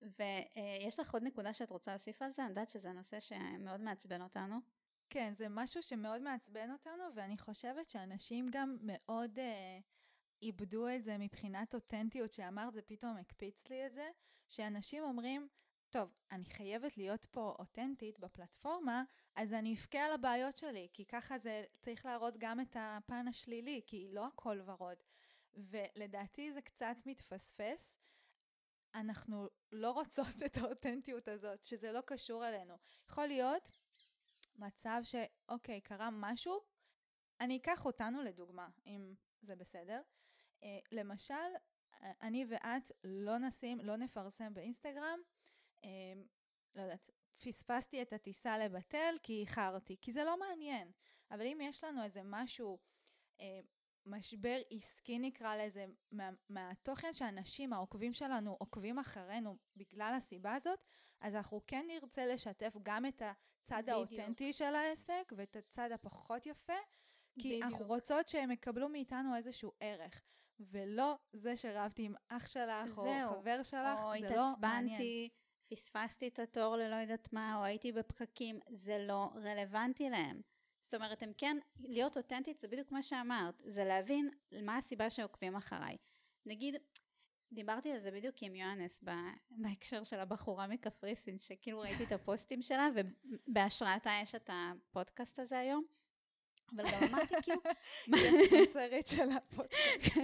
ויש 0.02 1.00
לך 1.00 1.14
עוד 1.14 1.24
נקודה 1.24 1.54
שאת 1.54 1.70
רוצה 1.70 1.92
להוסיף 1.92 2.22
על 2.22 2.32
זה? 2.32 2.42
אני 2.42 2.50
יודעת 2.50 2.70
שזה 2.70 2.92
נושא 2.92 3.20
שמאוד 3.20 3.82
מעצבן 3.82 4.22
אותנו. 4.22 4.56
כן, 5.10 5.34
זה 5.36 5.50
משהו 5.50 5.84
שמאוד 5.84 6.22
מעצבן 6.22 6.72
אותנו, 6.72 7.04
ואני 7.16 7.38
חושבת 7.38 7.90
שאנשים 7.90 8.48
גם 8.52 8.78
מאוד 8.82 9.40
אה, 9.40 9.80
איבדו 10.42 10.88
את 10.88 11.04
זה 11.04 11.18
מבחינת 11.18 11.74
אותנטיות, 11.76 12.34
שאמרת, 12.34 12.74
זה 12.74 12.82
פתאום 12.82 13.18
הקפיץ 13.18 13.68
לי 13.70 13.86
את 13.86 13.94
זה, 13.94 14.10
שאנשים 14.48 15.04
אומרים, 15.04 15.48
טוב, 15.90 16.14
אני 16.32 16.46
חייבת 16.46 16.98
להיות 16.98 17.26
פה 17.26 17.56
אותנטית 17.60 18.20
בפלטפורמה, 18.20 19.04
אז 19.36 19.54
אני 19.54 19.74
אבכה 19.74 20.00
על 20.00 20.14
הבעיות 20.14 20.58
שלי, 20.58 20.88
כי 20.94 21.06
ככה 21.06 21.38
זה 21.38 21.64
צריך 21.80 22.06
להראות 22.06 22.34
גם 22.38 22.60
את 22.60 22.76
הפן 22.80 23.28
השלילי, 23.28 23.82
כי 23.86 24.08
לא 24.12 24.28
הכל 24.28 24.62
ורוד. 24.66 24.98
ולדעתי 25.56 26.54
זה 26.54 26.62
קצת 26.62 26.98
מתפספס, 27.06 27.98
אנחנו 28.96 29.50
לא 29.72 29.92
רוצות 29.92 30.44
את 30.46 30.58
האותנטיות 30.58 31.28
הזאת, 31.28 31.64
שזה 31.64 31.92
לא 31.92 32.02
קשור 32.06 32.48
אלינו. 32.48 32.78
יכול 33.10 33.28
להיות 33.28 33.82
מצב 34.56 35.02
שאוקיי, 35.04 35.82
קרה 35.82 36.10
משהו, 36.12 36.62
אני 37.40 37.58
אקח 37.58 37.86
אותנו 37.86 38.24
לדוגמה, 38.24 38.70
אם 38.86 39.14
זה 39.42 39.56
בסדר. 39.56 40.02
Uh, 40.62 40.66
למשל, 40.92 41.34
אני 42.22 42.46
ואת 42.50 42.92
לא 43.04 43.38
נשים, 43.38 43.80
לא 43.80 43.96
נפרסם 43.96 44.54
באינסטגרם, 44.54 45.20
uh, 45.82 45.86
לא 46.76 46.82
יודעת, 46.82 47.12
פספסתי 47.38 48.02
את 48.02 48.14
הטיסה 48.14 48.58
לבטל 48.58 49.16
כי 49.24 49.42
איחרתי, 49.42 49.98
כי 50.02 50.12
זה 50.12 50.24
לא 50.24 50.40
מעניין. 50.40 50.92
אבל 51.32 51.42
אם 51.42 51.60
יש 51.62 51.84
לנו 51.84 52.04
איזה 52.04 52.22
משהו 52.24 52.80
משבר 54.06 54.58
עסקי 54.72 55.20
נקרא 55.20 55.56
לזה, 55.56 55.86
מה, 56.12 56.30
מהתוכן 56.50 57.14
שאנשים, 57.14 57.74
העוקבים 57.74 58.14
שלנו, 58.14 58.56
עוקבים 58.60 59.00
אחרינו 59.00 59.58
בגלל 59.76 60.14
הסיבה 60.18 60.56
הזאת, 60.56 60.80
אז 61.22 61.36
אנחנו 61.36 61.62
כן 61.68 61.86
נרצה 61.88 62.26
לשתף 62.26 62.74
גם 62.84 63.06
את 63.06 63.22
הצד 63.22 63.84
בדיוק. 63.84 63.98
האותנטי 63.98 64.54
של 64.54 64.76
העסק 64.76 65.34
ואת 65.36 65.56
הצד 65.56 65.90
הפחות 65.92 66.46
יפה, 66.46 66.74
כי 67.40 67.50
בדיוק. 67.50 67.64
אנחנו 67.64 67.86
רוצות 67.86 68.28
שהם 68.28 68.52
יקבלו 68.52 68.90
מאיתנו 68.90 69.36
איזשהו 69.36 69.72
ערך. 69.80 70.22
ולא 70.60 71.18
זה 71.34 71.58
שרבתי 71.58 72.06
עם 72.06 72.14
אח 72.28 72.48
שלך 72.48 72.96
זהו. 72.96 73.30
או 73.30 73.42
חבר 73.42 73.64
שלך, 73.64 74.00
או 74.04 74.12
זה 74.20 74.36
לא 74.36 74.48
מעניין. 74.60 75.02
פספסתי 75.70 76.28
את 76.28 76.40
התור 76.40 76.76
ללא 76.76 76.96
יודעת 76.96 77.34
מה, 77.34 77.58
או 77.58 77.64
הייתי 77.64 77.92
בפקקים, 77.92 78.60
זה 78.70 78.98
לא 79.08 79.30
רלוונטי 79.36 80.10
להם. 80.10 80.42
זאת 80.86 80.94
אומרת, 80.94 81.24
הם 81.24 81.32
כן, 81.38 81.58
להיות 81.80 82.18
אותנטית 82.18 82.60
זה 82.60 82.68
בדיוק 82.68 82.92
מה 82.92 83.02
שאמרת, 83.02 83.62
זה 83.66 83.86
להבין 83.86 84.30
מה 84.62 84.78
הסיבה 84.78 85.10
שעוקבים 85.10 85.56
אחריי. 85.56 85.98
נגיד, 86.46 86.76
דיברתי 87.52 87.92
על 87.92 88.00
זה 88.00 88.12
בדיוק 88.12 88.36
עם 88.42 88.56
יואנס 88.56 89.04
בהקשר 89.52 90.04
של 90.04 90.20
הבחורה 90.20 90.68
מקפריסין, 90.68 91.40
שכאילו 91.40 91.80
ראיתי 91.80 92.04
את 92.04 92.12
הפוסטים 92.12 92.62
שלה, 92.62 92.90
ובהשראתה 92.96 94.12
יש 94.24 94.36
את 94.36 94.50
הפודקאסט 94.54 95.40
הזה 95.40 95.60
היום. 95.60 95.86
אבל 96.76 96.84
גם 96.92 97.04
אמרתי 97.04 97.36
כאילו... 97.42 97.62
יש 98.62 98.70
סרט 98.74 99.08
של 99.08 99.30
הפודקאסט. 99.32 100.18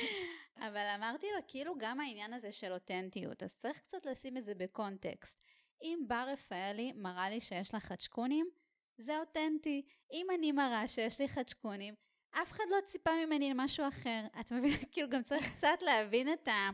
אבל 0.66 0.86
אמרתי 0.96 1.26
לו, 1.26 1.38
כאילו 1.48 1.74
גם 1.78 2.00
העניין 2.00 2.32
הזה 2.32 2.52
של 2.52 2.72
אותנטיות, 2.72 3.42
אז 3.42 3.56
צריך 3.56 3.78
קצת 3.80 4.06
לשים 4.06 4.36
את 4.36 4.44
זה 4.44 4.54
בקונטקסט. 4.54 5.42
אם 5.82 5.98
בר 6.08 6.28
רפאלי 6.32 6.92
מראה 6.92 7.30
לי 7.30 7.40
שיש 7.40 7.74
לה 7.74 7.80
חדשקונים, 7.80 8.46
זה 8.98 9.18
אותנטי. 9.18 9.82
אם 10.12 10.26
אני 10.34 10.52
מראה 10.52 10.88
שיש 10.88 11.20
לי 11.20 11.28
חדשקונים, 11.28 11.94
אף 12.30 12.52
אחד 12.52 12.64
לא 12.70 12.76
ציפה 12.86 13.10
ממני 13.26 13.50
למשהו 13.50 13.88
אחר. 13.88 14.26
את 14.40 14.52
מבינה? 14.52 14.76
כאילו 14.92 15.08
גם 15.08 15.22
צריך 15.22 15.56
קצת 15.56 15.82
להבין 15.82 16.32
את 16.32 16.48
ה... 16.48 16.70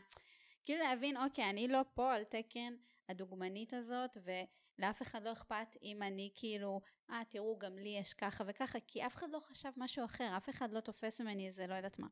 כאילו 0.64 0.80
להבין, 0.80 1.16
אוקיי, 1.16 1.50
אני 1.50 1.68
לא 1.68 1.80
פה 1.94 2.14
על 2.14 2.24
תקן 2.24 2.74
הדוגמנית 3.08 3.72
הזאת, 3.72 4.16
ולאף 4.24 5.02
אחד 5.02 5.22
לא 5.22 5.32
אכפת 5.32 5.76
אם 5.82 6.02
אני 6.02 6.30
כאילו, 6.34 6.80
אה, 7.10 7.22
תראו, 7.28 7.58
גם 7.58 7.78
לי 7.78 7.88
יש 7.88 8.14
ככה 8.14 8.44
וככה, 8.46 8.78
כי 8.86 9.06
אף 9.06 9.14
אחד 9.14 9.30
לא 9.30 9.40
חשב 9.40 9.70
משהו 9.76 10.04
אחר, 10.04 10.36
אף 10.36 10.50
אחד 10.50 10.72
לא 10.72 10.80
תופס 10.80 11.20
ממני 11.20 11.48
איזה 11.48 11.66
לא 11.66 11.74
יודעת 11.74 11.98
מה. 11.98 12.08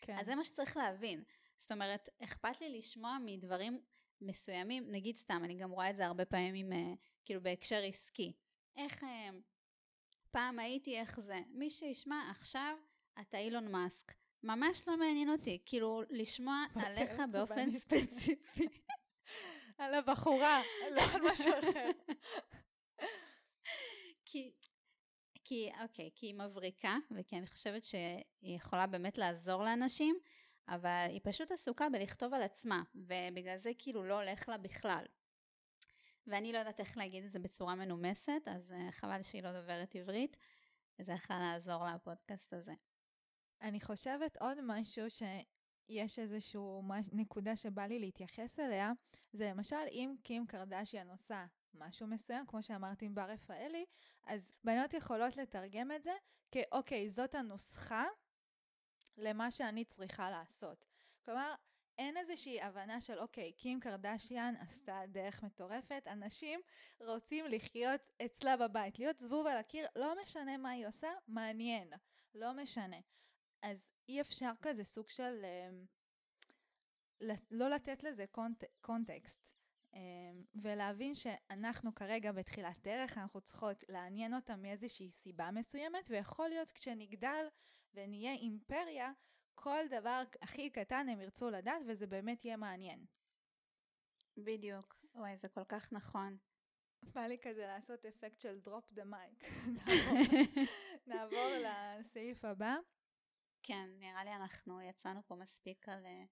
כן. 0.00 0.16
אז 0.18 0.26
זה 0.26 0.34
מה 0.34 0.44
שצריך 0.44 0.76
להבין. 0.76 1.24
זאת 1.56 1.72
אומרת, 1.72 2.08
אכפת 2.24 2.60
לי 2.60 2.78
לשמוע 2.78 3.18
מדברים 3.24 3.80
מסוימים, 4.20 4.90
נגיד 4.90 5.16
סתם, 5.16 5.40
אני 5.44 5.54
גם 5.54 5.70
רואה 5.70 5.90
את 5.90 5.96
זה 5.96 6.06
הרבה 6.06 6.24
פעמים, 6.24 6.54
עם, 6.54 6.72
אה, 6.72 6.94
כאילו 7.24 7.42
בהקשר 7.42 7.82
עסקי. 7.84 8.32
איך 8.76 9.04
אה, 9.04 9.30
פעם 10.30 10.58
הייתי, 10.58 10.98
איך 10.98 11.20
זה. 11.20 11.38
מי 11.48 11.70
שישמע 11.70 12.30
עכשיו, 12.30 12.76
אתה 13.20 13.38
אילון 13.38 13.72
מאסק. 13.72 14.12
ממש 14.42 14.88
לא 14.88 14.96
מעניין 14.96 15.30
אותי, 15.30 15.62
כאילו 15.66 16.02
לשמוע 16.10 16.64
עליך 16.86 17.20
באופן 17.32 17.70
ספציפי. 17.70 18.68
על 19.78 19.94
הבחורה, 19.94 20.62
לא 20.90 21.02
על 21.14 21.20
משהו 21.32 21.52
אחר. 21.58 21.90
כי, 24.24 24.52
כי, 25.44 25.70
אוקיי, 25.82 26.10
כי 26.14 26.26
היא 26.26 26.34
מבריקה, 26.34 26.96
וכי 27.10 27.36
אני 27.36 27.46
חושבת 27.46 27.84
שהיא 27.84 28.56
יכולה 28.56 28.86
באמת 28.86 29.18
לעזור 29.18 29.64
לאנשים, 29.64 30.18
אבל 30.68 31.06
היא 31.08 31.20
פשוט 31.24 31.50
עסוקה 31.50 31.88
בלכתוב 31.88 32.34
על 32.34 32.42
עצמה, 32.42 32.82
ובגלל 32.94 33.58
זה 33.58 33.70
כאילו 33.78 34.04
לא 34.04 34.22
הולך 34.22 34.48
לה 34.48 34.58
בכלל. 34.58 35.04
ואני 36.26 36.52
לא 36.52 36.58
יודעת 36.58 36.80
איך 36.80 36.96
להגיד 36.96 37.24
את 37.24 37.32
זה 37.32 37.38
בצורה 37.38 37.74
מנומסת, 37.74 38.42
אז 38.46 38.70
uh, 38.70 38.92
חבל 38.92 39.22
שהיא 39.22 39.42
לא 39.42 39.60
דוברת 39.60 39.94
עברית. 39.94 40.36
וזה 41.00 41.12
יכול 41.12 41.36
לעזור 41.36 41.84
לפודקאסט 41.86 42.52
הזה. 42.52 42.74
אני 43.62 43.80
חושבת 43.80 44.36
עוד 44.36 44.58
משהו 44.62 45.04
שיש 45.10 46.18
איזשהו 46.18 46.82
נקודה 47.12 47.56
שבא 47.56 47.82
לי 47.82 47.98
להתייחס 47.98 48.60
אליה, 48.60 48.92
זה 49.32 49.50
למשל 49.50 49.76
אם 49.90 50.14
קים 50.22 50.46
קרדשיאן 50.46 51.10
עושה 51.10 51.46
משהו 51.74 52.06
מסוים, 52.06 52.46
כמו 52.46 52.62
שאמרתי 52.62 53.06
עם 53.06 53.14
בר 53.14 53.30
רפאלי, 53.30 53.84
אז 54.26 54.52
בנות 54.64 54.94
יכולות 54.94 55.36
לתרגם 55.36 55.92
את 55.92 56.02
זה 56.02 56.12
כאוקיי, 56.52 57.10
זאת 57.10 57.34
הנוסחה 57.34 58.04
למה 59.16 59.50
שאני 59.50 59.84
צריכה 59.84 60.30
לעשות. 60.30 60.84
כלומר, 61.24 61.54
אין 62.00 62.16
איזושהי 62.16 62.60
הבנה 62.60 63.00
של 63.00 63.18
אוקיי, 63.18 63.52
קים 63.52 63.80
קרדשיאן 63.80 64.54
עשתה 64.60 65.02
דרך 65.08 65.42
מטורפת, 65.42 66.02
אנשים 66.06 66.60
רוצים 67.00 67.44
לחיות 67.46 68.00
אצלה 68.24 68.56
בבית, 68.56 68.98
להיות 68.98 69.18
זבוב 69.18 69.46
על 69.46 69.56
הקיר, 69.58 69.86
לא 69.96 70.22
משנה 70.22 70.56
מה 70.56 70.70
היא 70.70 70.86
עושה, 70.86 71.08
מעניין, 71.28 71.92
לא 72.34 72.52
משנה. 72.52 72.96
אז 73.62 73.86
אי 74.08 74.20
אפשר 74.20 74.52
כזה 74.62 74.84
סוג 74.84 75.08
של 75.08 75.44
אה, 75.44 75.70
לא 77.50 77.68
לתת 77.70 78.02
לזה 78.02 78.24
קונט, 78.30 78.64
קונטקסט. 78.80 79.42
אה, 79.94 80.00
ולהבין 80.54 81.14
שאנחנו 81.14 81.94
כרגע 81.94 82.32
בתחילת 82.32 82.76
דרך, 82.82 83.18
אנחנו 83.18 83.40
צריכות 83.40 83.84
לעניין 83.88 84.34
אותם 84.34 84.62
מאיזושהי 84.62 85.10
סיבה 85.10 85.50
מסוימת, 85.50 86.06
ויכול 86.10 86.48
להיות 86.48 86.70
כשנגדל 86.70 87.46
ונהיה 87.94 88.32
אימפריה, 88.32 89.12
כל 89.54 89.88
דבר 89.90 90.22
הכי 90.42 90.70
קטן 90.70 91.08
הם 91.08 91.20
ירצו 91.20 91.50
לדעת 91.50 91.82
וזה 91.88 92.06
באמת 92.06 92.44
יהיה 92.44 92.56
מעניין. 92.56 93.04
בדיוק. 94.36 95.00
וואי, 95.14 95.36
זה 95.36 95.48
כל 95.48 95.64
כך 95.64 95.92
נכון. 95.92 96.36
בא 97.02 97.20
לי 97.20 97.38
כזה 97.42 97.66
לעשות 97.66 98.06
אפקט 98.06 98.40
של 98.40 98.60
drop 98.66 98.94
the 98.98 99.02
mic. 99.02 99.46
נעבור 101.06 101.48
לסעיף 101.60 102.44
הבא. 102.44 102.76
כן, 103.62 103.88
נראה 103.98 104.24
לי 104.24 104.34
אנחנו 104.36 104.82
יצאנו 104.82 105.22
פה 105.26 105.34
מספיק 105.34 105.88
על 105.88 106.04
uh, 106.04 106.28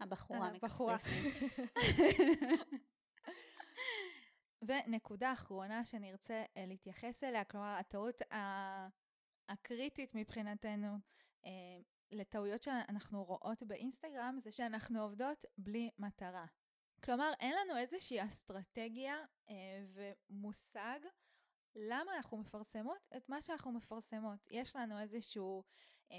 הבחורה. 0.00 0.48
על 0.48 0.56
הבחורה. 0.56 0.96
ונקודה 4.68 5.32
אחרונה 5.32 5.84
שנרצה 5.84 6.44
uh, 6.44 6.60
להתייחס 6.66 7.24
אליה, 7.24 7.44
כלומר 7.44 7.76
הטעות 7.80 8.22
הקריטית 9.48 10.14
מבחינתנו 10.14 10.96
uh, 11.44 11.48
לטעויות 12.16 12.62
שאנחנו 12.62 13.24
רואות 13.24 13.62
באינסטגרם 13.62 14.38
זה 14.42 14.52
שאנחנו 14.52 15.02
עובדות 15.02 15.44
בלי 15.58 15.90
מטרה. 15.98 16.46
כלומר, 17.04 17.32
אין 17.40 17.54
לנו 17.56 17.78
איזושהי 17.78 18.24
אסטרטגיה 18.24 19.16
אה, 19.50 19.54
ומושג 19.94 20.98
למה 21.74 22.16
אנחנו 22.16 22.36
מפרסמות 22.36 23.10
את 23.16 23.28
מה 23.28 23.42
שאנחנו 23.42 23.72
מפרסמות. 23.72 24.48
יש 24.50 24.76
לנו 24.76 25.00
איזושהי 25.00 25.42
אה, 26.10 26.16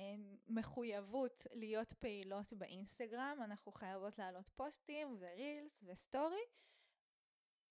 מחויבות 0.48 1.48
להיות 1.54 1.94
פעילות 1.94 2.54
באינסטגרם, 2.54 3.38
אנחנו 3.44 3.72
חייבות 3.72 4.18
להעלות 4.18 4.50
פוסטים 4.56 5.18
ורילס 5.20 5.84
וסטורי. 5.84 6.46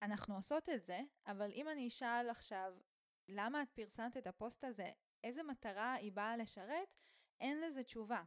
אנחנו 0.02 0.36
עושות 0.36 0.68
את 0.68 0.84
זה, 0.84 1.00
אבל 1.26 1.50
אם 1.52 1.68
אני 1.68 1.88
אשאל 1.88 2.30
עכשיו 2.30 2.74
למה 3.28 3.62
את 3.62 3.70
פרסמת 3.70 4.16
את 4.16 4.26
הפוסט 4.26 4.64
הזה, 4.64 4.90
איזה 5.24 5.42
מטרה 5.42 5.94
היא 5.94 6.12
באה 6.12 6.36
לשרת, 6.36 6.88
אין 7.40 7.60
לזה 7.60 7.82
תשובה. 7.82 8.22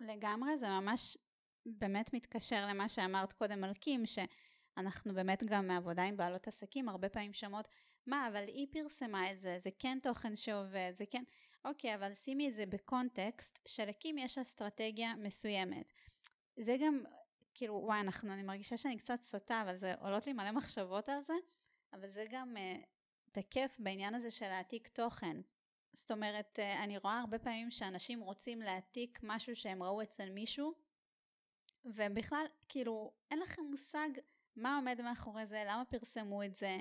לגמרי, 0.00 0.58
זה 0.58 0.66
ממש 0.68 1.18
באמת 1.66 2.14
מתקשר 2.14 2.66
למה 2.68 2.88
שאמרת 2.88 3.32
קודם 3.32 3.64
על 3.64 3.74
קים, 3.74 4.02
שאנחנו 4.06 5.14
באמת 5.14 5.44
גם 5.44 5.66
מעבודה 5.66 6.02
עם 6.02 6.16
בעלות 6.16 6.48
עסקים, 6.48 6.88
הרבה 6.88 7.08
פעמים 7.08 7.32
שומעות, 7.32 7.68
מה, 8.06 8.28
אבל 8.28 8.44
היא 8.46 8.66
פרסמה 8.72 9.32
את 9.32 9.40
זה, 9.40 9.58
זה 9.62 9.70
כן 9.78 9.98
תוכן 10.02 10.36
שעובד, 10.36 10.92
זה 10.94 11.04
כן... 11.10 11.24
אוקיי, 11.64 11.94
אבל 11.94 12.14
שימי 12.14 12.48
את 12.48 12.54
זה 12.54 12.66
בקונטקסט 12.66 13.58
שלקים 13.68 14.18
יש 14.18 14.38
אסטרטגיה 14.38 15.14
מסוימת. 15.14 15.92
זה 16.56 16.76
גם, 16.80 17.04
כאילו, 17.54 17.74
וואי, 17.74 18.00
אנחנו, 18.00 18.32
אני 18.32 18.42
מרגישה 18.42 18.76
שאני 18.76 18.98
קצת 18.98 19.22
סוטה, 19.22 19.62
אבל 19.62 19.76
זה 19.76 19.94
עולות 19.94 20.26
לי 20.26 20.32
מלא 20.32 20.50
מחשבות 20.50 21.08
על 21.08 21.22
זה, 21.26 21.34
אבל 21.92 22.10
זה 22.10 22.24
גם 22.30 22.56
uh, 22.56 22.86
תקף 23.32 23.76
בעניין 23.78 24.14
הזה 24.14 24.30
של 24.30 24.46
להעתיק 24.46 24.88
תוכן. 24.88 25.36
זאת 25.94 26.10
אומרת, 26.10 26.58
אה, 26.58 26.84
אני 26.84 26.98
רואה 26.98 27.20
הרבה 27.20 27.38
פעמים 27.38 27.70
שאנשים 27.70 28.20
רוצים 28.20 28.60
להעתיק 28.60 29.18
משהו 29.22 29.56
שהם 29.56 29.82
ראו 29.82 30.02
אצל 30.02 30.30
מישהו, 30.30 30.74
ובכלל, 31.84 32.46
כאילו, 32.68 33.12
אין 33.30 33.38
לכם 33.38 33.62
מושג 33.62 34.08
מה 34.56 34.76
עומד 34.76 35.00
מאחורי 35.00 35.46
זה, 35.46 35.64
למה 35.66 35.84
פרסמו 35.84 36.42
את 36.42 36.56
זה, 36.56 36.78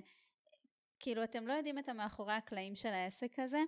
כאילו, 0.99 1.23
אתם 1.23 1.47
לא 1.47 1.53
יודעים 1.53 1.79
את 1.79 1.89
המאחורי 1.89 2.33
הקלעים 2.33 2.75
של 2.75 2.89
העסק 2.89 3.39
הזה. 3.39 3.61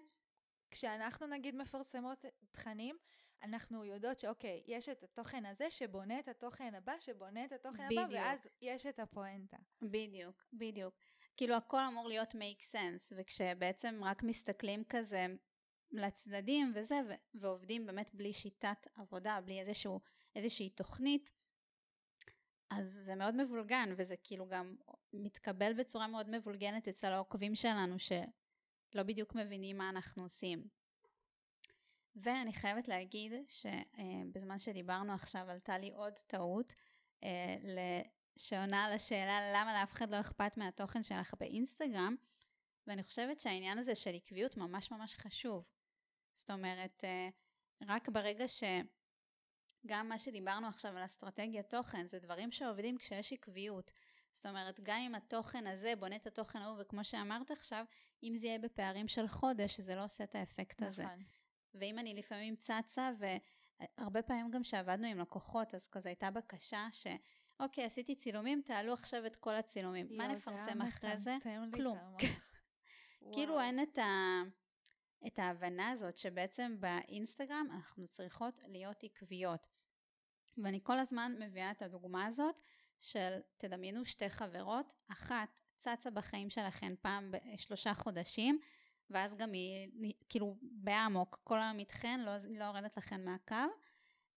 כשאנחנו 0.72 1.28
נגיד 1.28 1.56
מפרסמות 1.56 2.26
תכנים, 2.52 2.98
אנחנו 3.44 3.86
יודעות 3.86 4.20
שאוקיי, 4.20 4.64
יש 4.68 4.90
את 4.90 5.04
התוכן 5.04 5.46
הזה 5.46 5.72
שבונה 5.72 6.20
את 6.20 6.28
התוכן 6.28 6.76
הבא, 6.76 7.00
שבונה 7.00 7.46
את 7.46 7.52
התוכן 7.52 7.86
בדיוק. 7.86 8.04
הבא, 8.06 8.14
ואז 8.14 8.48
יש 8.62 8.86
את 8.86 9.00
הפואנטה. 9.00 9.58
בדיוק, 9.82 10.46
בדיוק. 10.54 10.96
כאילו 11.38 11.56
הכל 11.56 11.80
אמור 11.80 12.08
להיות 12.08 12.32
make 12.32 12.76
sense, 12.76 13.14
וכשבעצם 13.18 14.02
רק 14.04 14.24
מסתכלים 14.24 14.84
כזה 14.90 15.26
לצדדים 15.92 16.72
וזה, 16.76 17.00
ו- 17.10 17.40
ועובדים 17.40 17.86
באמת 17.86 18.10
בלי 18.14 18.34
שיטת 18.34 18.88
עבודה, 18.96 19.40
בלי 19.46 19.60
איזשהו, 19.60 20.00
איזושהי 20.36 20.70
תוכנית, 20.70 21.32
אז 22.70 23.00
זה 23.06 23.16
מאוד 23.16 23.36
מבולגן, 23.36 23.94
וזה 23.98 24.16
כאילו 24.24 24.48
גם 24.48 24.76
מתקבל 25.14 25.74
בצורה 25.74 26.08
מאוד 26.08 26.30
מבולגנת 26.30 26.88
אצל 26.88 27.14
העוקבים 27.14 27.56
שלנו, 27.56 28.00
שלא 28.00 29.04
בדיוק 29.04 29.36
מבינים 29.36 29.78
מה 29.78 29.90
אנחנו 29.90 30.24
עושים. 30.24 30.68
ואני 32.16 32.54
חייבת 32.54 32.88
להגיד 32.88 33.32
שבזמן 33.48 34.60
שדיברנו 34.60 35.14
עכשיו 35.14 35.50
עלתה 35.50 35.78
לי 35.78 35.92
עוד 35.92 36.14
טעות 36.28 36.76
אה, 37.24 38.02
שעונה 38.38 38.86
על 38.86 38.94
השאלה 38.94 39.40
למה 39.54 39.74
לאף 39.74 39.92
אחד 39.92 40.10
לא 40.10 40.20
אכפת 40.20 40.58
מהתוכן 40.58 41.04
שלך 41.04 41.34
באינסטגרם, 41.40 42.16
ואני 42.88 43.04
חושבת 43.04 43.40
שהעניין 43.40 43.78
הזה 43.78 43.96
של 43.96 44.14
עקביות 44.14 44.58
ממש 44.58 44.92
ממש 44.92 45.16
חשוב. 45.16 45.66
זאת 46.34 46.52
אומרת, 46.52 47.04
אה, 47.04 47.30
רק 47.88 48.10
ברגע 48.10 48.46
שגם 48.48 50.10
מה 50.10 50.20
שדיברנו 50.20 50.68
עכשיו 50.68 50.98
על 50.98 51.06
אסטרטגיית 51.06 51.70
תוכן, 51.70 52.08
זה 52.08 52.20
דברים 52.20 52.52
שעובדים 52.52 52.98
כשיש 52.98 53.34
עקביות. 53.34 53.92
זאת 54.34 54.46
אומרת, 54.46 54.80
גם 54.84 54.98
אם 54.98 55.16
התוכן 55.16 55.68
הזה 55.68 55.94
בונה 56.00 56.16
את 56.16 56.28
התוכן 56.28 56.62
ההוא, 56.62 56.78
וכמו 56.82 57.04
שאמרת 57.04 57.52
עכשיו, 57.52 57.86
אם 58.24 58.38
זה 58.38 58.48
יהיה 58.48 58.60
בפערים 58.60 59.08
של 59.08 59.28
חודש, 59.28 59.80
זה 59.80 59.96
לא 59.96 60.04
עושה 60.04 60.24
את 60.24 60.36
האפקט 60.36 60.82
נכון. 60.82 60.88
הזה. 60.88 61.04
ואם 61.80 62.00
אני 62.00 62.14
לפעמים 62.14 62.56
צצה, 62.56 63.12
והרבה 63.20 64.22
פעמים 64.22 64.52
גם 64.52 64.64
שעבדנו 64.64 65.08
עם 65.08 65.20
לקוחות, 65.20 65.76
אז 65.76 65.88
כזה 65.92 66.10
הייתה 66.10 66.32
בקשה 66.32 66.88
ש... 66.92 67.08
אוקיי, 67.60 67.86
עשיתי 67.86 68.16
צילומים, 68.16 68.62
תעלו 68.66 68.94
עכשיו 68.94 69.26
את 69.26 69.36
כל 69.36 69.56
הצילומים. 69.56 70.08
מה 70.18 70.28
נפרסם 70.28 70.82
אחרי 70.82 71.18
זה? 71.18 71.38
כלום. 71.74 71.98
כאילו 73.34 73.62
אין 73.62 73.84
את, 73.84 73.98
ה... 73.98 74.42
את 75.28 75.40
ההבנה 75.40 75.90
הזאת 75.90 76.18
שבעצם 76.18 76.78
באינסטגרם 76.80 77.68
אנחנו 77.72 78.08
צריכות 78.08 78.62
להיות 78.68 79.04
עקביות. 79.04 79.68
ואני 80.64 80.80
כל 80.84 81.00
הזמן 81.00 81.36
מביאה 81.40 81.72
את 81.72 81.82
הדוגמה 81.82 82.26
הזאת 82.26 82.56
של 83.00 83.40
תדמיינו 83.58 84.06
שתי 84.06 84.30
חברות, 84.30 84.94
אחת 85.12 85.50
צצה 85.78 86.12
בחיים 86.12 86.50
שלכן 86.50 86.94
פעם 87.02 87.32
בשלושה 87.32 87.94
חודשים, 87.94 88.60
ואז 89.10 89.36
גם 89.36 89.52
היא 89.52 90.14
כאילו 90.30 90.56
באמוק, 90.62 91.40
כל 91.44 91.62
היום 91.62 91.80
איתכן, 91.80 92.20
לא, 92.20 92.32
לא 92.38 92.64
יורדת 92.64 92.98
לכן 92.98 93.26
מהקו. 93.26 93.56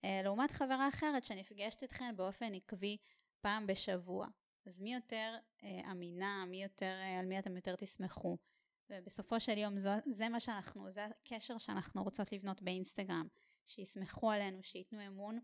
אה, 0.04 0.20
לעומת 0.24 0.50
חברה 0.50 0.88
אחרת 0.88 1.24
שנפגשת 1.24 1.84
אתכן 1.84 2.16
באופן 2.16 2.54
עקבי 2.54 2.96
פעם 3.40 3.66
בשבוע. 3.66 4.26
אז 4.66 4.80
מי 4.80 4.94
יותר 4.94 5.36
אה, 5.62 5.90
אמינה, 5.90 6.44
מי 6.46 6.62
יותר, 6.62 6.94
אה, 7.00 7.18
על 7.18 7.26
מי 7.26 7.38
אתם 7.38 7.56
יותר 7.56 7.76
תסמכו. 7.76 8.36
ובסופו 8.90 9.40
של 9.40 9.58
יום 9.58 9.78
זו, 9.78 9.90
זה 10.06 10.28
מה 10.28 10.40
שאנחנו, 10.40 10.90
זה 10.90 11.04
הקשר 11.04 11.58
שאנחנו 11.58 12.02
רוצות 12.04 12.32
לבנות 12.32 12.62
באינסטגרם. 12.62 13.28
שיסמכו 13.66 14.30
עלינו, 14.30 14.62
שייתנו 14.62 15.06
אמון, 15.06 15.40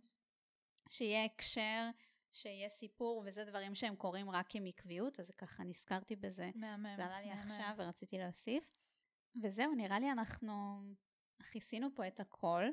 שיהיה 0.88 1.24
הקשר, 1.24 1.90
שיהיה 2.32 2.68
סיפור, 2.68 3.22
וזה 3.26 3.44
דברים 3.44 3.74
שהם 3.74 3.96
קורים 3.96 4.30
רק 4.30 4.56
עם 4.56 4.66
עקביות, 4.66 5.20
אז 5.20 5.30
ככה 5.30 5.64
נזכרתי 5.64 6.16
בזה. 6.16 6.50
מהמם. 6.54 6.96
זה 6.96 7.04
עלה 7.04 7.20
לי 7.20 7.28
מהמם. 7.28 7.40
עכשיו 7.40 7.74
ורציתי 7.78 8.18
להוסיף. 8.18 8.83
וזהו, 9.42 9.74
נראה 9.74 9.98
לי 9.98 10.12
אנחנו 10.12 10.82
כיסינו 11.50 11.94
פה 11.94 12.08
את 12.08 12.20
הכל. 12.20 12.64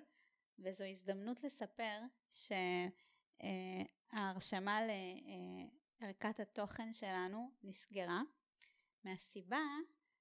וזו 0.60 0.84
הזדמנות 0.84 1.43
לספר 1.43 2.00
שההרשמה 3.41 4.80
לערכת 6.02 6.39
התוכן 6.39 6.93
שלנו 6.93 7.52
נסגרה 7.63 8.21
מהסיבה 9.04 9.62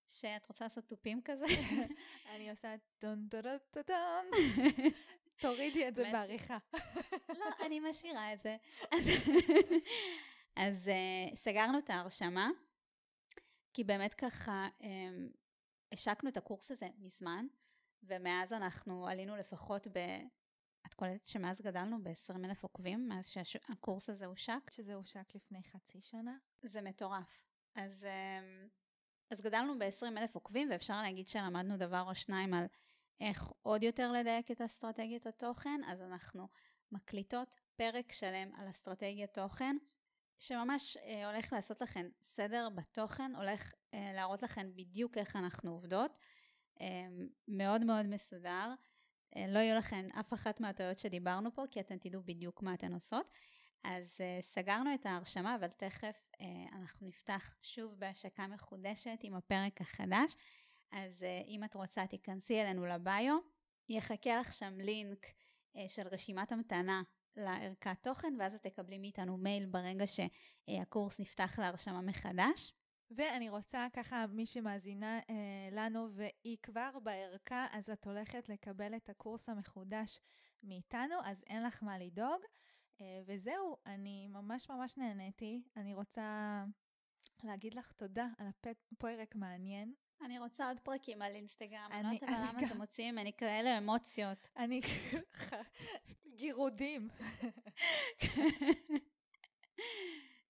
שאת 0.09 0.47
רוצה 0.47 0.65
לעשות 0.65 0.85
תופים 0.85 1.23
כזה? 1.23 1.45
אני 2.35 2.51
עושה 2.51 2.75
טון 2.99 3.29
טון 3.31 3.43
טון 3.71 3.83
טון 3.83 4.31
תורידי 5.41 5.89
את 5.89 5.95
זה 5.95 6.03
בעריכה. 6.13 6.59
לא, 7.29 7.47
אני 7.67 7.81
משאירה 7.81 8.33
את 8.33 8.43
זה. 8.43 8.57
אז 10.57 10.89
uh, 10.89 11.37
סגרנו 11.37 11.79
את 11.79 11.91
ההרשמה, 11.91 12.51
כי 13.73 13.85
באמת 13.85 14.15
ככה 14.15 14.69
um, 14.81 14.85
השקנו 15.93 16.31
את 16.31 16.37
הקורס 16.37 16.71
הזה 16.71 16.89
מזמן, 16.99 17.47
ומאז 18.03 18.53
אנחנו 18.53 19.07
עלינו 19.07 19.37
לפחות 19.37 19.87
ב... 19.87 19.99
את 20.87 20.95
קולטת 20.95 21.27
שמאז 21.27 21.61
גדלנו 21.61 22.03
ב-20 22.03 22.45
אלף 22.45 22.63
עוקבים, 22.63 23.09
מאז 23.09 23.29
שהקורס 23.45 24.11
הזה 24.11 24.27
הושק? 24.27 24.71
שזה 24.71 24.95
הושק 24.95 25.35
לפני 25.35 25.63
חצי 25.63 26.03
שנה. 26.03 26.37
זה 26.63 26.83
מטורף. 26.83 27.45
אז, 27.75 28.05
אמ, 28.05 28.69
אז 29.31 29.41
גדלנו 29.41 29.79
ב-20 29.79 30.19
אלף 30.19 30.35
עוקבים, 30.35 30.69
ואפשר 30.71 31.03
להגיד 31.03 31.29
שלמדנו 31.29 31.77
דבר 31.77 32.03
או 32.09 32.15
שניים 32.15 32.55
על 32.55 32.65
איך 33.21 33.53
עוד 33.63 33.83
יותר 33.83 34.13
לדייק 34.13 34.51
את 34.51 34.61
אסטרטגיית 34.61 35.27
התוכן, 35.27 35.81
אז 35.87 36.03
אנחנו 36.03 36.49
מקליטות 36.93 37.61
פרק 37.77 38.13
שלם 38.13 38.55
על 38.55 38.71
אסטרטגיית 38.71 39.35
תוכן, 39.35 39.77
שממש 40.41 40.97
אה, 40.97 41.31
הולך 41.31 41.53
לעשות 41.53 41.81
לכם 41.81 42.09
סדר 42.23 42.69
בתוכן, 42.75 43.33
הולך 43.37 43.73
אה, 43.95 44.13
להראות 44.15 44.43
לכם 44.43 44.71
בדיוק 44.77 45.19
איך 45.19 45.37
אנחנו 45.37 45.71
עובדות, 45.71 46.19
אה, 46.81 47.07
מאוד 47.49 47.85
מאוד 47.85 48.07
מסודר, 48.07 48.75
אה, 49.37 49.47
לא 49.49 49.59
יהיו 49.59 49.79
לכם 49.79 50.09
אף 50.21 50.33
אחת 50.33 50.61
מהטעויות 50.61 50.99
שדיברנו 50.99 51.55
פה, 51.55 51.65
כי 51.71 51.81
אתן 51.81 51.99
תדעו 51.99 52.23
בדיוק 52.23 52.63
מה 52.63 52.75
אתן 52.75 52.93
עושות. 52.93 53.27
אז 53.85 54.17
אה, 54.21 54.39
סגרנו 54.43 54.95
את 54.95 55.07
ההרשמה, 55.07 55.55
אבל 55.55 55.69
תכף 55.69 56.17
אה, 56.41 56.47
אנחנו 56.79 57.07
נפתח 57.07 57.55
שוב 57.63 57.95
בהשקה 57.99 58.47
מחודשת 58.47 59.19
עם 59.23 59.35
הפרק 59.35 59.81
החדש. 59.81 60.37
אז 60.93 61.23
אה, 61.23 61.43
אם 61.47 61.65
את 61.65 61.75
רוצה 61.75 62.07
תיכנסי 62.07 62.61
אלינו 62.61 62.87
לביו, 62.87 63.39
יחכה 63.89 64.37
לך 64.41 64.53
שם 64.53 64.81
לינק 64.81 65.27
אה, 65.77 65.89
של 65.89 66.09
רשימת 66.09 66.53
המתנה 66.53 67.03
לערכת 67.37 67.97
תוכן 68.03 68.35
ואז 68.39 68.55
את 68.55 68.63
תקבלי 68.63 68.99
מאיתנו 68.99 69.37
מייל 69.37 69.67
ברגע 69.67 70.05
שהקורס 70.07 71.21
נפתח 71.21 71.59
להרשמה 71.59 72.01
מחדש. 72.01 72.73
ואני 73.11 73.49
רוצה 73.49 73.87
ככה, 73.93 74.27
מי 74.27 74.47
שמאזינה 74.47 75.19
אה, 75.19 75.69
לנו 75.73 76.09
והיא 76.13 76.57
כבר 76.63 76.91
בערכה, 77.03 77.67
אז 77.73 77.91
את 77.91 78.07
הולכת 78.07 78.49
לקבל 78.49 78.97
את 78.97 79.09
הקורס 79.09 79.49
המחודש 79.49 80.21
מאיתנו, 80.63 81.15
אז 81.25 81.45
אין 81.47 81.63
לך 81.63 81.83
מה 81.83 81.99
לדאוג. 81.99 82.43
אה, 83.01 83.21
וזהו, 83.27 83.77
אני 83.87 84.27
ממש 84.29 84.71
ממש 84.71 84.97
נהניתי. 84.97 85.63
אני 85.77 85.95
רוצה 85.95 86.65
להגיד 87.45 87.75
לך 87.75 87.93
תודה 87.93 88.27
על 88.39 88.47
הפרק 88.93 89.35
מעניין. 89.35 89.95
אני 90.25 90.39
רוצה 90.39 90.69
עוד 90.69 90.81
פרקים 90.81 91.23
על 91.23 91.35
אינסטגרם, 91.35 91.89
אני 91.91 92.03
לא 92.03 92.09
יודעת 92.09 92.31
למה 92.31 92.67
אתם 92.67 92.77
מוציאים 92.77 93.15
ממני 93.15 93.33
כאלה 93.33 93.79
אמוציות. 93.79 94.49
אני 94.57 94.81
גירודים. 96.37 97.09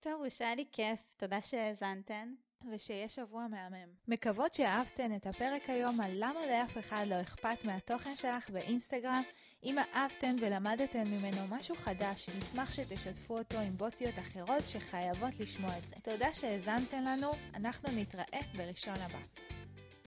טוב, 0.00 0.28
שהיה 0.28 0.54
לי 0.54 0.64
כיף, 0.72 1.14
תודה 1.16 1.40
שהאזנתן. 1.40 2.34
ושיהיה 2.72 3.08
שבוע 3.08 3.46
מהמם. 3.48 3.88
מקוות 4.08 4.54
שאהבתן 4.54 5.16
את 5.16 5.26
הפרק 5.26 5.70
היום 5.70 6.00
על 6.00 6.10
למה 6.14 6.46
לאף 6.46 6.78
אחד 6.78 7.04
לא 7.08 7.20
אכפת 7.20 7.64
מהתוכן 7.64 8.16
שלך 8.16 8.50
באינסטגרם. 8.50 9.22
אם 9.64 9.78
אהבתן 9.78 10.36
ולמדתן 10.40 11.04
ממנו 11.06 11.56
משהו 11.56 11.76
חדש, 11.76 12.28
נשמח 12.38 12.72
שתשתפו 12.72 13.38
אותו 13.38 13.58
עם 13.58 13.76
בוסיות 13.76 14.18
אחרות 14.18 14.62
שחייבות 14.68 15.40
לשמוע 15.40 15.78
את 15.78 15.88
זה. 15.88 15.96
תודה 16.02 16.34
שהאזנתן 16.34 17.04
לנו, 17.04 17.30
אנחנו 17.54 17.88
נתראה 17.96 18.40
בראשון 18.56 18.96
הבא. 18.96 19.49